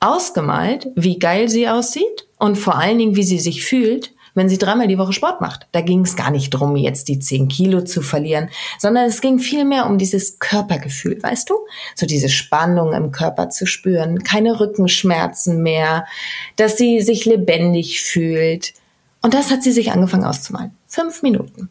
ausgemalt, 0.00 0.88
wie 0.94 1.18
geil 1.18 1.48
sie 1.48 1.68
aussieht 1.68 2.26
und 2.38 2.56
vor 2.56 2.76
allen 2.76 2.98
Dingen, 2.98 3.16
wie 3.16 3.22
sie 3.22 3.38
sich 3.38 3.64
fühlt 3.64 4.11
wenn 4.34 4.48
sie 4.48 4.58
dreimal 4.58 4.88
die 4.88 4.98
Woche 4.98 5.12
Sport 5.12 5.40
macht. 5.40 5.66
Da 5.72 5.80
ging 5.80 6.00
es 6.00 6.16
gar 6.16 6.30
nicht 6.30 6.50
drum, 6.50 6.76
jetzt 6.76 7.08
die 7.08 7.18
zehn 7.18 7.48
Kilo 7.48 7.82
zu 7.82 8.02
verlieren, 8.02 8.48
sondern 8.78 9.06
es 9.06 9.20
ging 9.20 9.38
vielmehr 9.38 9.86
um 9.86 9.98
dieses 9.98 10.38
Körpergefühl, 10.38 11.22
weißt 11.22 11.50
du? 11.50 11.54
So 11.94 12.06
diese 12.06 12.28
Spannung 12.28 12.92
im 12.92 13.12
Körper 13.12 13.50
zu 13.50 13.66
spüren, 13.66 14.22
keine 14.22 14.58
Rückenschmerzen 14.60 15.62
mehr, 15.62 16.06
dass 16.56 16.76
sie 16.76 17.00
sich 17.00 17.24
lebendig 17.24 18.02
fühlt. 18.02 18.74
Und 19.20 19.34
das 19.34 19.50
hat 19.50 19.62
sie 19.62 19.72
sich 19.72 19.92
angefangen 19.92 20.24
auszumalen. 20.24 20.72
Fünf 20.86 21.22
Minuten. 21.22 21.68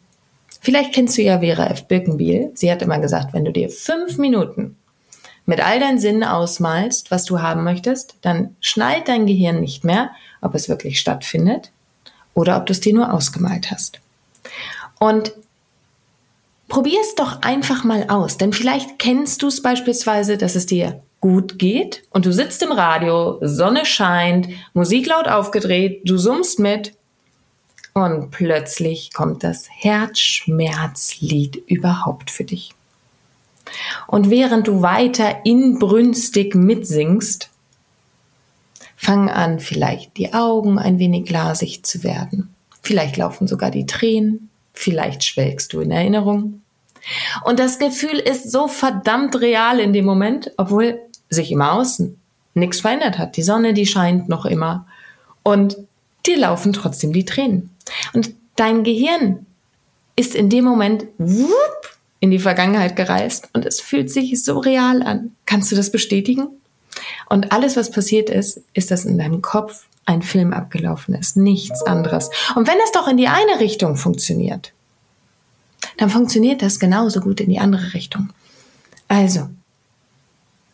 Vielleicht 0.60 0.94
kennst 0.94 1.18
du 1.18 1.22
ja 1.22 1.40
Vera 1.40 1.66
F. 1.66 1.88
Birkenbiel. 1.88 2.52
Sie 2.54 2.70
hat 2.70 2.82
immer 2.82 3.00
gesagt, 3.00 3.34
wenn 3.34 3.44
du 3.44 3.52
dir 3.52 3.68
fünf 3.68 4.16
Minuten 4.16 4.76
mit 5.44 5.60
all 5.60 5.80
deinen 5.80 5.98
Sinnen 5.98 6.22
ausmalst, 6.22 7.10
was 7.10 7.24
du 7.24 7.40
haben 7.42 7.64
möchtest, 7.64 8.14
dann 8.22 8.56
schnallt 8.60 9.08
dein 9.08 9.26
Gehirn 9.26 9.60
nicht 9.60 9.82
mehr, 9.82 10.12
ob 10.40 10.54
es 10.54 10.68
wirklich 10.68 11.00
stattfindet 11.00 11.72
oder 12.34 12.56
ob 12.56 12.66
du 12.66 12.72
es 12.72 12.80
dir 12.80 12.94
nur 12.94 13.12
ausgemalt 13.12 13.70
hast. 13.70 14.00
Und 14.98 15.32
probier 16.68 17.00
es 17.00 17.14
doch 17.14 17.42
einfach 17.42 17.84
mal 17.84 18.06
aus, 18.08 18.38
denn 18.38 18.52
vielleicht 18.52 18.98
kennst 18.98 19.42
du 19.42 19.48
es 19.48 19.62
beispielsweise, 19.62 20.38
dass 20.38 20.54
es 20.54 20.66
dir 20.66 21.02
gut 21.20 21.58
geht 21.58 22.02
und 22.10 22.26
du 22.26 22.32
sitzt 22.32 22.62
im 22.62 22.72
Radio, 22.72 23.38
Sonne 23.42 23.84
scheint, 23.84 24.48
Musik 24.74 25.06
laut 25.06 25.28
aufgedreht, 25.28 26.02
du 26.04 26.18
summst 26.18 26.58
mit 26.58 26.94
und 27.94 28.30
plötzlich 28.30 29.12
kommt 29.12 29.44
das 29.44 29.68
Herzschmerzlied 29.70 31.56
überhaupt 31.66 32.30
für 32.30 32.44
dich. 32.44 32.74
Und 34.06 34.30
während 34.30 34.66
du 34.66 34.82
weiter 34.82 35.44
inbrünstig 35.44 36.54
mitsingst, 36.54 37.50
fangen 39.02 39.28
an, 39.28 39.58
vielleicht 39.58 40.16
die 40.16 40.32
Augen 40.32 40.78
ein 40.78 41.00
wenig 41.00 41.24
glasig 41.24 41.84
zu 41.84 42.04
werden. 42.04 42.54
Vielleicht 42.82 43.16
laufen 43.16 43.48
sogar 43.48 43.72
die 43.72 43.84
Tränen. 43.84 44.48
Vielleicht 44.74 45.24
schwelgst 45.24 45.72
du 45.72 45.80
in 45.80 45.90
Erinnerung. 45.90 46.62
Und 47.44 47.58
das 47.58 47.80
Gefühl 47.80 48.20
ist 48.20 48.52
so 48.52 48.68
verdammt 48.68 49.40
real 49.40 49.80
in 49.80 49.92
dem 49.92 50.04
Moment, 50.04 50.52
obwohl 50.56 51.00
sich 51.28 51.50
im 51.50 51.62
Außen 51.62 52.16
nichts 52.54 52.80
verändert 52.80 53.18
hat. 53.18 53.36
Die 53.36 53.42
Sonne, 53.42 53.74
die 53.74 53.86
scheint 53.86 54.28
noch 54.28 54.46
immer. 54.46 54.86
Und 55.42 55.78
dir 56.24 56.38
laufen 56.38 56.72
trotzdem 56.72 57.12
die 57.12 57.24
Tränen. 57.24 57.70
Und 58.12 58.30
dein 58.54 58.84
Gehirn 58.84 59.46
ist 60.14 60.36
in 60.36 60.48
dem 60.48 60.64
Moment 60.64 61.06
in 62.20 62.30
die 62.30 62.38
Vergangenheit 62.38 62.94
gereist 62.94 63.48
und 63.52 63.66
es 63.66 63.80
fühlt 63.80 64.12
sich 64.12 64.44
so 64.44 64.60
real 64.60 65.02
an. 65.02 65.32
Kannst 65.44 65.72
du 65.72 65.76
das 65.76 65.90
bestätigen? 65.90 66.46
Und 67.32 67.50
alles, 67.50 67.78
was 67.78 67.90
passiert 67.90 68.28
ist, 68.28 68.60
ist, 68.74 68.90
dass 68.90 69.06
in 69.06 69.16
deinem 69.16 69.40
Kopf 69.40 69.86
ein 70.04 70.20
Film 70.20 70.52
abgelaufen 70.52 71.14
ist. 71.14 71.34
Nichts 71.38 71.82
anderes. 71.82 72.28
Und 72.54 72.68
wenn 72.68 72.76
es 72.84 72.92
doch 72.92 73.08
in 73.08 73.16
die 73.16 73.28
eine 73.28 73.58
Richtung 73.58 73.96
funktioniert, 73.96 74.74
dann 75.96 76.10
funktioniert 76.10 76.60
das 76.60 76.78
genauso 76.78 77.20
gut 77.20 77.40
in 77.40 77.48
die 77.48 77.58
andere 77.58 77.94
Richtung. 77.94 78.28
Also, 79.08 79.48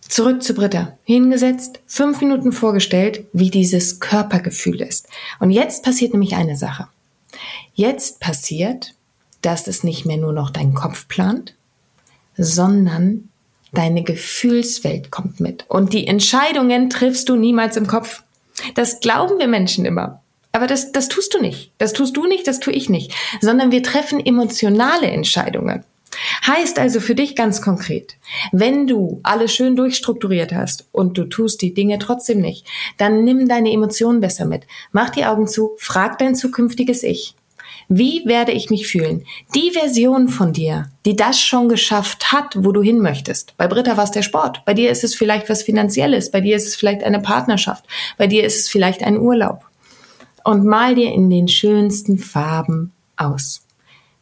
zurück 0.00 0.42
zu 0.42 0.52
Britta. 0.52 0.98
Hingesetzt, 1.04 1.78
fünf 1.86 2.20
Minuten 2.20 2.50
vorgestellt, 2.50 3.24
wie 3.32 3.50
dieses 3.50 4.00
Körpergefühl 4.00 4.80
ist. 4.80 5.06
Und 5.38 5.52
jetzt 5.52 5.84
passiert 5.84 6.12
nämlich 6.12 6.34
eine 6.34 6.56
Sache. 6.56 6.88
Jetzt 7.74 8.18
passiert, 8.18 8.94
dass 9.42 9.68
es 9.68 9.84
nicht 9.84 10.06
mehr 10.06 10.16
nur 10.16 10.32
noch 10.32 10.50
dein 10.50 10.74
Kopf 10.74 11.06
plant, 11.06 11.54
sondern 12.36 13.28
Deine 13.72 14.02
Gefühlswelt 14.02 15.10
kommt 15.10 15.40
mit. 15.40 15.64
Und 15.68 15.92
die 15.92 16.06
Entscheidungen 16.06 16.90
triffst 16.90 17.28
du 17.28 17.36
niemals 17.36 17.76
im 17.76 17.86
Kopf. 17.86 18.22
Das 18.74 19.00
glauben 19.00 19.38
wir 19.38 19.46
Menschen 19.46 19.84
immer. 19.84 20.22
Aber 20.52 20.66
das, 20.66 20.92
das 20.92 21.08
tust 21.08 21.34
du 21.34 21.40
nicht. 21.40 21.72
Das 21.78 21.92
tust 21.92 22.16
du 22.16 22.26
nicht, 22.26 22.46
das 22.46 22.60
tue 22.60 22.72
ich 22.72 22.88
nicht. 22.88 23.12
Sondern 23.40 23.70
wir 23.70 23.82
treffen 23.82 24.24
emotionale 24.24 25.06
Entscheidungen. 25.06 25.84
Heißt 26.46 26.78
also 26.78 27.00
für 27.00 27.14
dich 27.14 27.36
ganz 27.36 27.62
konkret, 27.62 28.16
wenn 28.50 28.86
du 28.86 29.20
alles 29.22 29.54
schön 29.54 29.76
durchstrukturiert 29.76 30.52
hast 30.52 30.88
und 30.90 31.18
du 31.18 31.24
tust 31.24 31.62
die 31.62 31.74
Dinge 31.74 31.98
trotzdem 31.98 32.40
nicht, 32.40 32.66
dann 32.96 33.24
nimm 33.24 33.48
deine 33.48 33.72
Emotionen 33.72 34.20
besser 34.20 34.46
mit. 34.46 34.62
Mach 34.90 35.10
die 35.10 35.26
Augen 35.26 35.46
zu, 35.46 35.72
frag 35.78 36.18
dein 36.18 36.34
zukünftiges 36.34 37.02
Ich. 37.02 37.34
Wie 37.88 38.22
werde 38.26 38.52
ich 38.52 38.68
mich 38.68 38.86
fühlen? 38.86 39.24
Die 39.54 39.70
Version 39.70 40.28
von 40.28 40.52
dir, 40.52 40.90
die 41.06 41.16
das 41.16 41.40
schon 41.40 41.70
geschafft 41.70 42.32
hat, 42.32 42.54
wo 42.56 42.72
du 42.72 42.82
hin 42.82 43.00
möchtest. 43.00 43.56
Bei 43.56 43.66
Britta 43.66 43.96
war 43.96 44.04
es 44.04 44.10
der 44.10 44.22
Sport. 44.22 44.62
Bei 44.66 44.74
dir 44.74 44.90
ist 44.90 45.04
es 45.04 45.14
vielleicht 45.14 45.48
was 45.48 45.62
Finanzielles. 45.62 46.30
Bei 46.30 46.42
dir 46.42 46.56
ist 46.56 46.66
es 46.66 46.76
vielleicht 46.76 47.02
eine 47.02 47.20
Partnerschaft. 47.20 47.84
Bei 48.18 48.26
dir 48.26 48.44
ist 48.44 48.60
es 48.60 48.68
vielleicht 48.68 49.02
ein 49.02 49.16
Urlaub. 49.16 49.64
Und 50.44 50.66
mal 50.66 50.94
dir 50.94 51.12
in 51.12 51.30
den 51.30 51.48
schönsten 51.48 52.18
Farben 52.18 52.92
aus. 53.16 53.62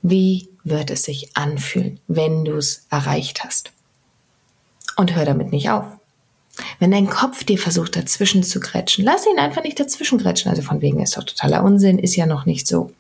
Wie 0.00 0.48
wird 0.62 0.90
es 0.90 1.02
sich 1.02 1.37
anfühlen, 1.37 1.98
wenn 2.07 2.44
du 2.44 2.57
es 2.57 2.87
erreicht 2.90 3.42
hast? 3.42 3.72
Und 4.96 5.16
hör 5.16 5.24
damit 5.24 5.50
nicht 5.50 5.70
auf. 5.70 5.87
Wenn 6.78 6.90
dein 6.90 7.08
Kopf 7.08 7.44
dir 7.44 7.58
versucht, 7.58 7.96
dazwischen 7.96 8.42
zu 8.42 8.60
grätschen, 8.60 9.04
lass 9.04 9.26
ihn 9.26 9.38
einfach 9.38 9.62
nicht 9.62 9.78
dazwischen 9.78 10.18
grätschen. 10.18 10.50
Also 10.50 10.62
von 10.62 10.80
wegen 10.80 11.00
ist 11.00 11.16
doch 11.16 11.24
totaler 11.24 11.62
Unsinn, 11.62 11.98
ist 11.98 12.16
ja 12.16 12.26
noch 12.26 12.46
nicht 12.46 12.66
so. 12.66 12.90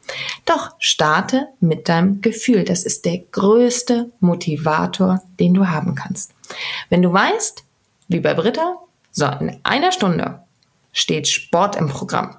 Doch 0.44 0.74
starte 0.78 1.48
mit 1.60 1.88
deinem 1.88 2.20
Gefühl. 2.20 2.64
Das 2.64 2.84
ist 2.84 3.04
der 3.04 3.18
größte 3.18 4.10
Motivator, 4.20 5.22
den 5.40 5.54
du 5.54 5.68
haben 5.68 5.94
kannst. 5.94 6.32
Wenn 6.90 7.02
du 7.02 7.12
weißt, 7.12 7.64
wie 8.08 8.20
bei 8.20 8.34
Britta, 8.34 8.76
so 9.10 9.26
in 9.26 9.58
einer 9.62 9.92
Stunde 9.92 10.40
steht 10.92 11.28
Sport 11.28 11.76
im 11.76 11.88
Programm. 11.88 12.36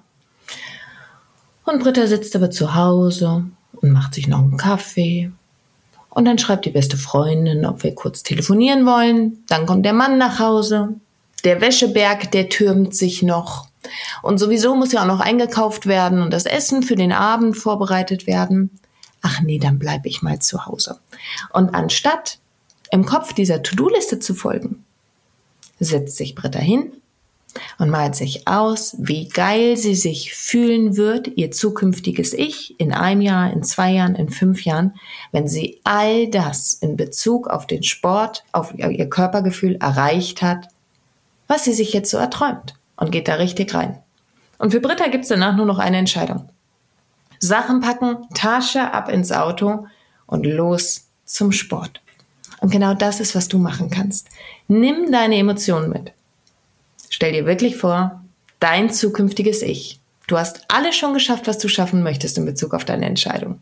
Und 1.65 1.79
Britta 1.79 2.07
sitzt 2.07 2.35
aber 2.35 2.49
zu 2.49 2.75
Hause 2.75 3.45
und 3.73 3.91
macht 3.91 4.13
sich 4.13 4.27
noch 4.27 4.39
einen 4.39 4.57
Kaffee. 4.57 5.31
Und 6.09 6.25
dann 6.25 6.37
schreibt 6.37 6.65
die 6.65 6.71
beste 6.71 6.97
Freundin, 6.97 7.65
ob 7.65 7.83
wir 7.83 7.93
kurz 7.93 8.23
telefonieren 8.23 8.85
wollen. 8.85 9.43
Dann 9.47 9.65
kommt 9.65 9.85
der 9.85 9.93
Mann 9.93 10.17
nach 10.17 10.39
Hause 10.39 10.95
der 11.43 11.61
Wäscheberg, 11.61 12.31
der 12.31 12.49
türmt 12.49 12.95
sich 12.95 13.23
noch. 13.23 13.67
Und 14.21 14.37
sowieso 14.37 14.75
muss 14.75 14.91
ja 14.91 15.01
auch 15.01 15.07
noch 15.07 15.19
eingekauft 15.19 15.85
werden 15.85 16.21
und 16.21 16.31
das 16.31 16.45
Essen 16.45 16.83
für 16.83 16.95
den 16.95 17.13
Abend 17.13 17.57
vorbereitet 17.57 18.27
werden. 18.27 18.71
Ach 19.21 19.41
nee, 19.41 19.59
dann 19.59 19.79
bleibe 19.79 20.07
ich 20.07 20.21
mal 20.21 20.39
zu 20.39 20.65
Hause. 20.65 20.99
Und 21.53 21.73
anstatt 21.73 22.39
im 22.91 23.05
Kopf 23.05 23.33
dieser 23.33 23.63
To-Do-Liste 23.63 24.19
zu 24.19 24.33
folgen, 24.33 24.83
setzt 25.79 26.17
sich 26.17 26.35
Britta 26.35 26.59
hin 26.59 26.91
und 27.79 27.89
malt 27.89 28.15
sich 28.15 28.47
aus, 28.47 28.95
wie 28.99 29.29
geil 29.29 29.77
sie 29.77 29.95
sich 29.95 30.33
fühlen 30.33 30.95
wird, 30.97 31.27
ihr 31.35 31.51
zukünftiges 31.51 32.33
Ich 32.33 32.79
in 32.79 32.93
einem 32.93 33.21
Jahr, 33.21 33.51
in 33.51 33.63
zwei 33.63 33.91
Jahren, 33.91 34.15
in 34.15 34.29
fünf 34.29 34.63
Jahren, 34.63 34.93
wenn 35.31 35.47
sie 35.47 35.79
all 35.83 36.29
das 36.29 36.73
in 36.73 36.97
Bezug 36.97 37.47
auf 37.47 37.65
den 37.67 37.83
Sport, 37.83 38.43
auf 38.51 38.73
ihr 38.77 39.09
Körpergefühl 39.09 39.75
erreicht 39.75 40.41
hat, 40.41 40.67
was 41.47 41.63
sie 41.63 41.73
sich 41.73 41.93
jetzt 41.93 42.11
so 42.11 42.17
erträumt 42.17 42.73
und 42.95 43.11
geht 43.11 43.27
da 43.27 43.35
richtig 43.35 43.73
rein. 43.73 43.99
Und 44.57 44.71
für 44.71 44.79
Britta 44.79 45.07
gibt's 45.07 45.27
danach 45.27 45.55
nur 45.55 45.65
noch 45.65 45.79
eine 45.79 45.97
Entscheidung. 45.97 46.49
Sachen 47.39 47.81
packen, 47.81 48.17
Tasche 48.33 48.91
ab 48.93 49.09
ins 49.09 49.31
Auto 49.31 49.87
und 50.25 50.45
los 50.45 51.07
zum 51.25 51.51
Sport. 51.51 52.01
Und 52.59 52.71
genau 52.71 52.93
das 52.93 53.19
ist, 53.19 53.35
was 53.35 53.47
du 53.47 53.59
machen 53.59 53.89
kannst. 53.89 54.29
Nimm 54.67 55.11
deine 55.11 55.37
Emotionen 55.37 55.89
mit. 55.89 56.11
Stell 57.09 57.33
dir 57.33 57.45
wirklich 57.45 57.77
vor, 57.77 58.23
dein 58.59 58.89
zukünftiges 58.89 59.61
Ich. 59.61 59.99
Du 60.27 60.37
hast 60.37 60.65
alles 60.67 60.95
schon 60.95 61.13
geschafft, 61.13 61.47
was 61.47 61.57
du 61.57 61.67
schaffen 61.67 62.03
möchtest 62.03 62.37
in 62.37 62.45
Bezug 62.45 62.73
auf 62.73 62.83
deine 62.83 63.05
Entscheidung. 63.05 63.59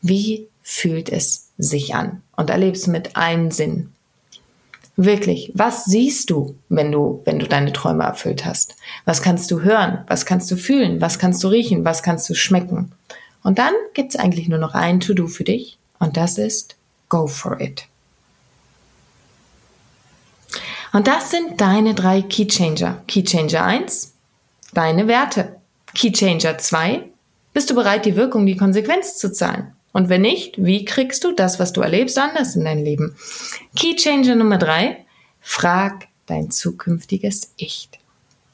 Wie 0.00 0.48
fühlt 0.62 1.08
es 1.08 1.48
sich 1.58 1.94
an? 1.94 2.22
Und 2.36 2.50
erlebst 2.50 2.86
mit 2.86 3.16
allen 3.16 3.50
Sinnen. 3.50 3.92
Wirklich, 4.96 5.52
was 5.54 5.84
siehst 5.84 6.30
du, 6.30 6.56
wenn 6.70 6.90
du, 6.90 7.20
wenn 7.26 7.38
du 7.38 7.46
deine 7.46 7.72
Träume 7.72 8.04
erfüllt 8.04 8.46
hast? 8.46 8.76
Was 9.04 9.20
kannst 9.20 9.50
du 9.50 9.60
hören? 9.60 10.04
Was 10.06 10.24
kannst 10.24 10.50
du 10.50 10.56
fühlen? 10.56 11.02
Was 11.02 11.18
kannst 11.18 11.44
du 11.44 11.48
riechen? 11.48 11.84
Was 11.84 12.02
kannst 12.02 12.28
du 12.30 12.34
schmecken? 12.34 12.92
Und 13.42 13.58
dann 13.58 13.74
gibt's 13.92 14.16
eigentlich 14.16 14.48
nur 14.48 14.58
noch 14.58 14.74
ein 14.74 15.00
To-Do 15.00 15.28
für 15.28 15.44
dich 15.44 15.78
und 15.98 16.16
das 16.16 16.38
ist 16.38 16.76
Go 17.08 17.26
for 17.26 17.60
it. 17.60 17.86
Und 20.92 21.06
das 21.06 21.30
sind 21.30 21.60
deine 21.60 21.94
drei 21.94 22.22
Key 22.22 22.46
Changer. 22.48 23.02
Key 23.06 23.22
Changer 23.22 23.64
1, 23.64 24.14
deine 24.72 25.06
Werte. 25.06 25.60
Key 25.94 26.10
Changer 26.10 26.56
2, 26.56 27.04
bist 27.52 27.68
du 27.70 27.74
bereit, 27.74 28.06
die 28.06 28.16
Wirkung, 28.16 28.46
die 28.46 28.56
Konsequenz 28.56 29.18
zu 29.18 29.30
zahlen? 29.30 29.75
Und 29.96 30.10
wenn 30.10 30.20
nicht, 30.20 30.62
wie 30.62 30.84
kriegst 30.84 31.24
du 31.24 31.32
das, 31.32 31.58
was 31.58 31.72
du 31.72 31.80
erlebst, 31.80 32.18
anders 32.18 32.54
in 32.54 32.66
dein 32.66 32.84
Leben? 32.84 33.16
Key 33.74 33.96
Changer 33.96 34.34
Nummer 34.34 34.58
drei, 34.58 35.06
frag 35.40 36.08
dein 36.26 36.50
zukünftiges 36.50 37.54
Ich. 37.56 37.88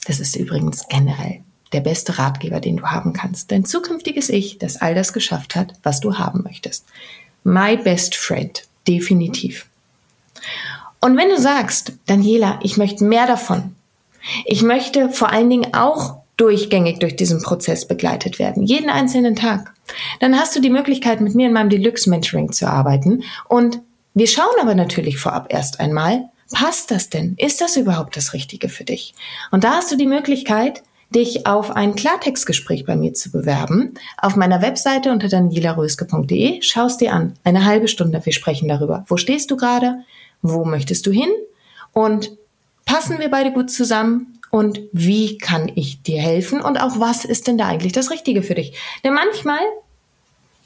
Das 0.07 0.21
ist 0.21 0.37
übrigens 0.37 0.87
generell 0.89 1.41
der 1.73 1.81
beste 1.81 2.17
Ratgeber, 2.17 2.61
den 2.61 2.77
du 2.77 2.87
haben 2.87 3.13
kannst. 3.13 3.51
Dein 3.51 3.65
zukünftiges 3.65 4.29
Ich, 4.29 4.59
das 4.59 4.77
all 4.77 4.95
das 4.95 5.13
geschafft 5.13 5.57
hat, 5.57 5.73
was 5.83 5.99
du 5.99 6.17
haben 6.17 6.45
möchtest. 6.45 6.85
My 7.43 7.77
best 7.77 8.15
friend. 8.15 8.63
Definitiv. 8.87 9.67
Und 11.01 11.17
wenn 11.17 11.29
du 11.29 11.41
sagst, 11.41 11.95
Daniela, 12.07 12.61
ich 12.63 12.77
möchte 12.77 13.03
mehr 13.03 13.27
davon. 13.27 13.75
Ich 14.45 14.63
möchte 14.63 15.11
vor 15.11 15.31
allen 15.31 15.51
Dingen 15.51 15.75
auch 15.75 16.19
durchgängig 16.37 17.01
durch 17.01 17.17
diesen 17.17 17.43
Prozess 17.43 17.89
begleitet 17.89 18.39
werden, 18.39 18.63
jeden 18.63 18.91
einzelnen 18.91 19.35
Tag. 19.35 19.72
Dann 20.21 20.39
hast 20.39 20.55
du 20.57 20.61
die 20.61 20.71
Möglichkeit, 20.71 21.21
mit 21.21 21.35
mir 21.35 21.47
in 21.47 21.53
meinem 21.53 21.71
Deluxe 21.71 22.11
Mentoring 22.11 22.53
zu 22.53 22.67
arbeiten. 22.67 23.23
Und 23.49 23.81
wir 24.15 24.27
schauen 24.27 24.55
aber 24.61 24.75
natürlich 24.75 25.19
vorab 25.19 25.53
erst 25.53 25.81
einmal, 25.81 26.29
passt 26.53 26.91
das 26.91 27.09
denn? 27.09 27.35
Ist 27.39 27.61
das 27.61 27.77
überhaupt 27.77 28.17
das 28.17 28.35
Richtige 28.35 28.69
für 28.69 28.85
dich? 28.85 29.15
Und 29.51 29.65
da 29.65 29.73
hast 29.73 29.91
du 29.91 29.97
die 29.97 30.07
Möglichkeit, 30.07 30.83
dich 31.11 31.47
auf 31.47 31.71
ein 31.71 31.95
Klartextgespräch 31.95 32.85
bei 32.85 32.97
mir 32.97 33.15
zu 33.15 33.31
bewerben. 33.31 33.95
Auf 34.17 34.37
meiner 34.37 34.63
Webseite 34.63 35.13
unter 35.13 35.29
danielaröske.de 35.29 36.63
schaust 36.63 37.01
dir 37.01 37.13
an. 37.13 37.35
Eine 37.45 37.65
halbe 37.65 37.89
Stunde. 37.89 38.25
Wir 38.25 38.33
sprechen 38.33 38.69
darüber. 38.69 39.05
Wo 39.09 39.17
stehst 39.17 39.51
du 39.51 39.57
gerade? 39.57 40.05
Wo 40.41 40.65
möchtest 40.65 41.07
du 41.07 41.11
hin? 41.13 41.31
Und 41.93 42.33
passen 42.87 43.19
wir 43.19 43.31
beide 43.31 43.53
gut 43.53 43.71
zusammen? 43.71 44.39
und 44.53 44.81
wie 44.93 45.39
kann 45.39 45.73
ich 45.75 46.03
dir 46.03 46.21
helfen 46.21 46.61
und 46.61 46.77
auch 46.77 47.01
was 47.01 47.25
ist 47.25 47.47
denn 47.47 47.57
da 47.57 47.67
eigentlich 47.69 47.95
das 47.95 48.11
Richtige 48.11 48.43
für 48.43 48.55
dich. 48.55 48.75
Denn 49.03 49.15
manchmal 49.15 49.61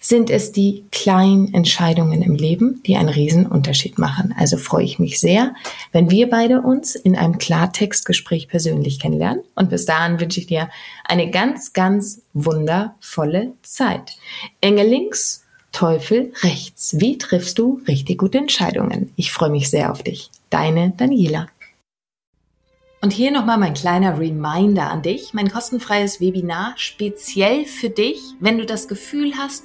sind 0.08 0.30
es 0.30 0.52
die 0.52 0.84
kleinen 0.92 1.52
Entscheidungen 1.52 2.22
im 2.22 2.36
Leben, 2.36 2.80
die 2.86 2.96
einen 2.96 3.08
riesen 3.08 3.46
Unterschied 3.46 3.98
machen. 3.98 4.34
Also 4.38 4.56
freue 4.56 4.84
ich 4.84 4.98
mich 4.98 5.18
sehr, 5.18 5.54
wenn 5.90 6.10
wir 6.10 6.30
beide 6.30 6.60
uns 6.60 6.94
in 6.94 7.16
einem 7.16 7.38
Klartextgespräch 7.38 8.48
persönlich 8.48 9.00
kennenlernen. 9.00 9.42
Und 9.56 9.70
bis 9.70 9.84
dahin 9.84 10.20
wünsche 10.20 10.38
ich 10.40 10.46
dir 10.46 10.68
eine 11.04 11.30
ganz, 11.30 11.72
ganz 11.72 12.22
wundervolle 12.34 13.52
Zeit. 13.62 14.16
Engel 14.60 14.86
links, 14.86 15.44
Teufel 15.72 16.32
rechts. 16.42 16.98
Wie 17.00 17.18
triffst 17.18 17.58
du 17.58 17.80
richtig 17.88 18.18
gute 18.18 18.38
Entscheidungen? 18.38 19.12
Ich 19.16 19.32
freue 19.32 19.50
mich 19.50 19.68
sehr 19.68 19.90
auf 19.90 20.02
dich. 20.02 20.30
Deine 20.50 20.92
Daniela. 20.96 21.48
Und 23.02 23.12
hier 23.12 23.30
nochmal 23.30 23.58
mein 23.58 23.74
kleiner 23.74 24.18
Reminder 24.18 24.90
an 24.90 25.02
dich, 25.02 25.34
mein 25.34 25.50
kostenfreies 25.50 26.20
Webinar 26.20 26.74
speziell 26.76 27.64
für 27.64 27.90
dich, 27.90 28.20
wenn 28.40 28.58
du 28.58 28.64
das 28.64 28.88
Gefühl 28.88 29.34
hast, 29.36 29.64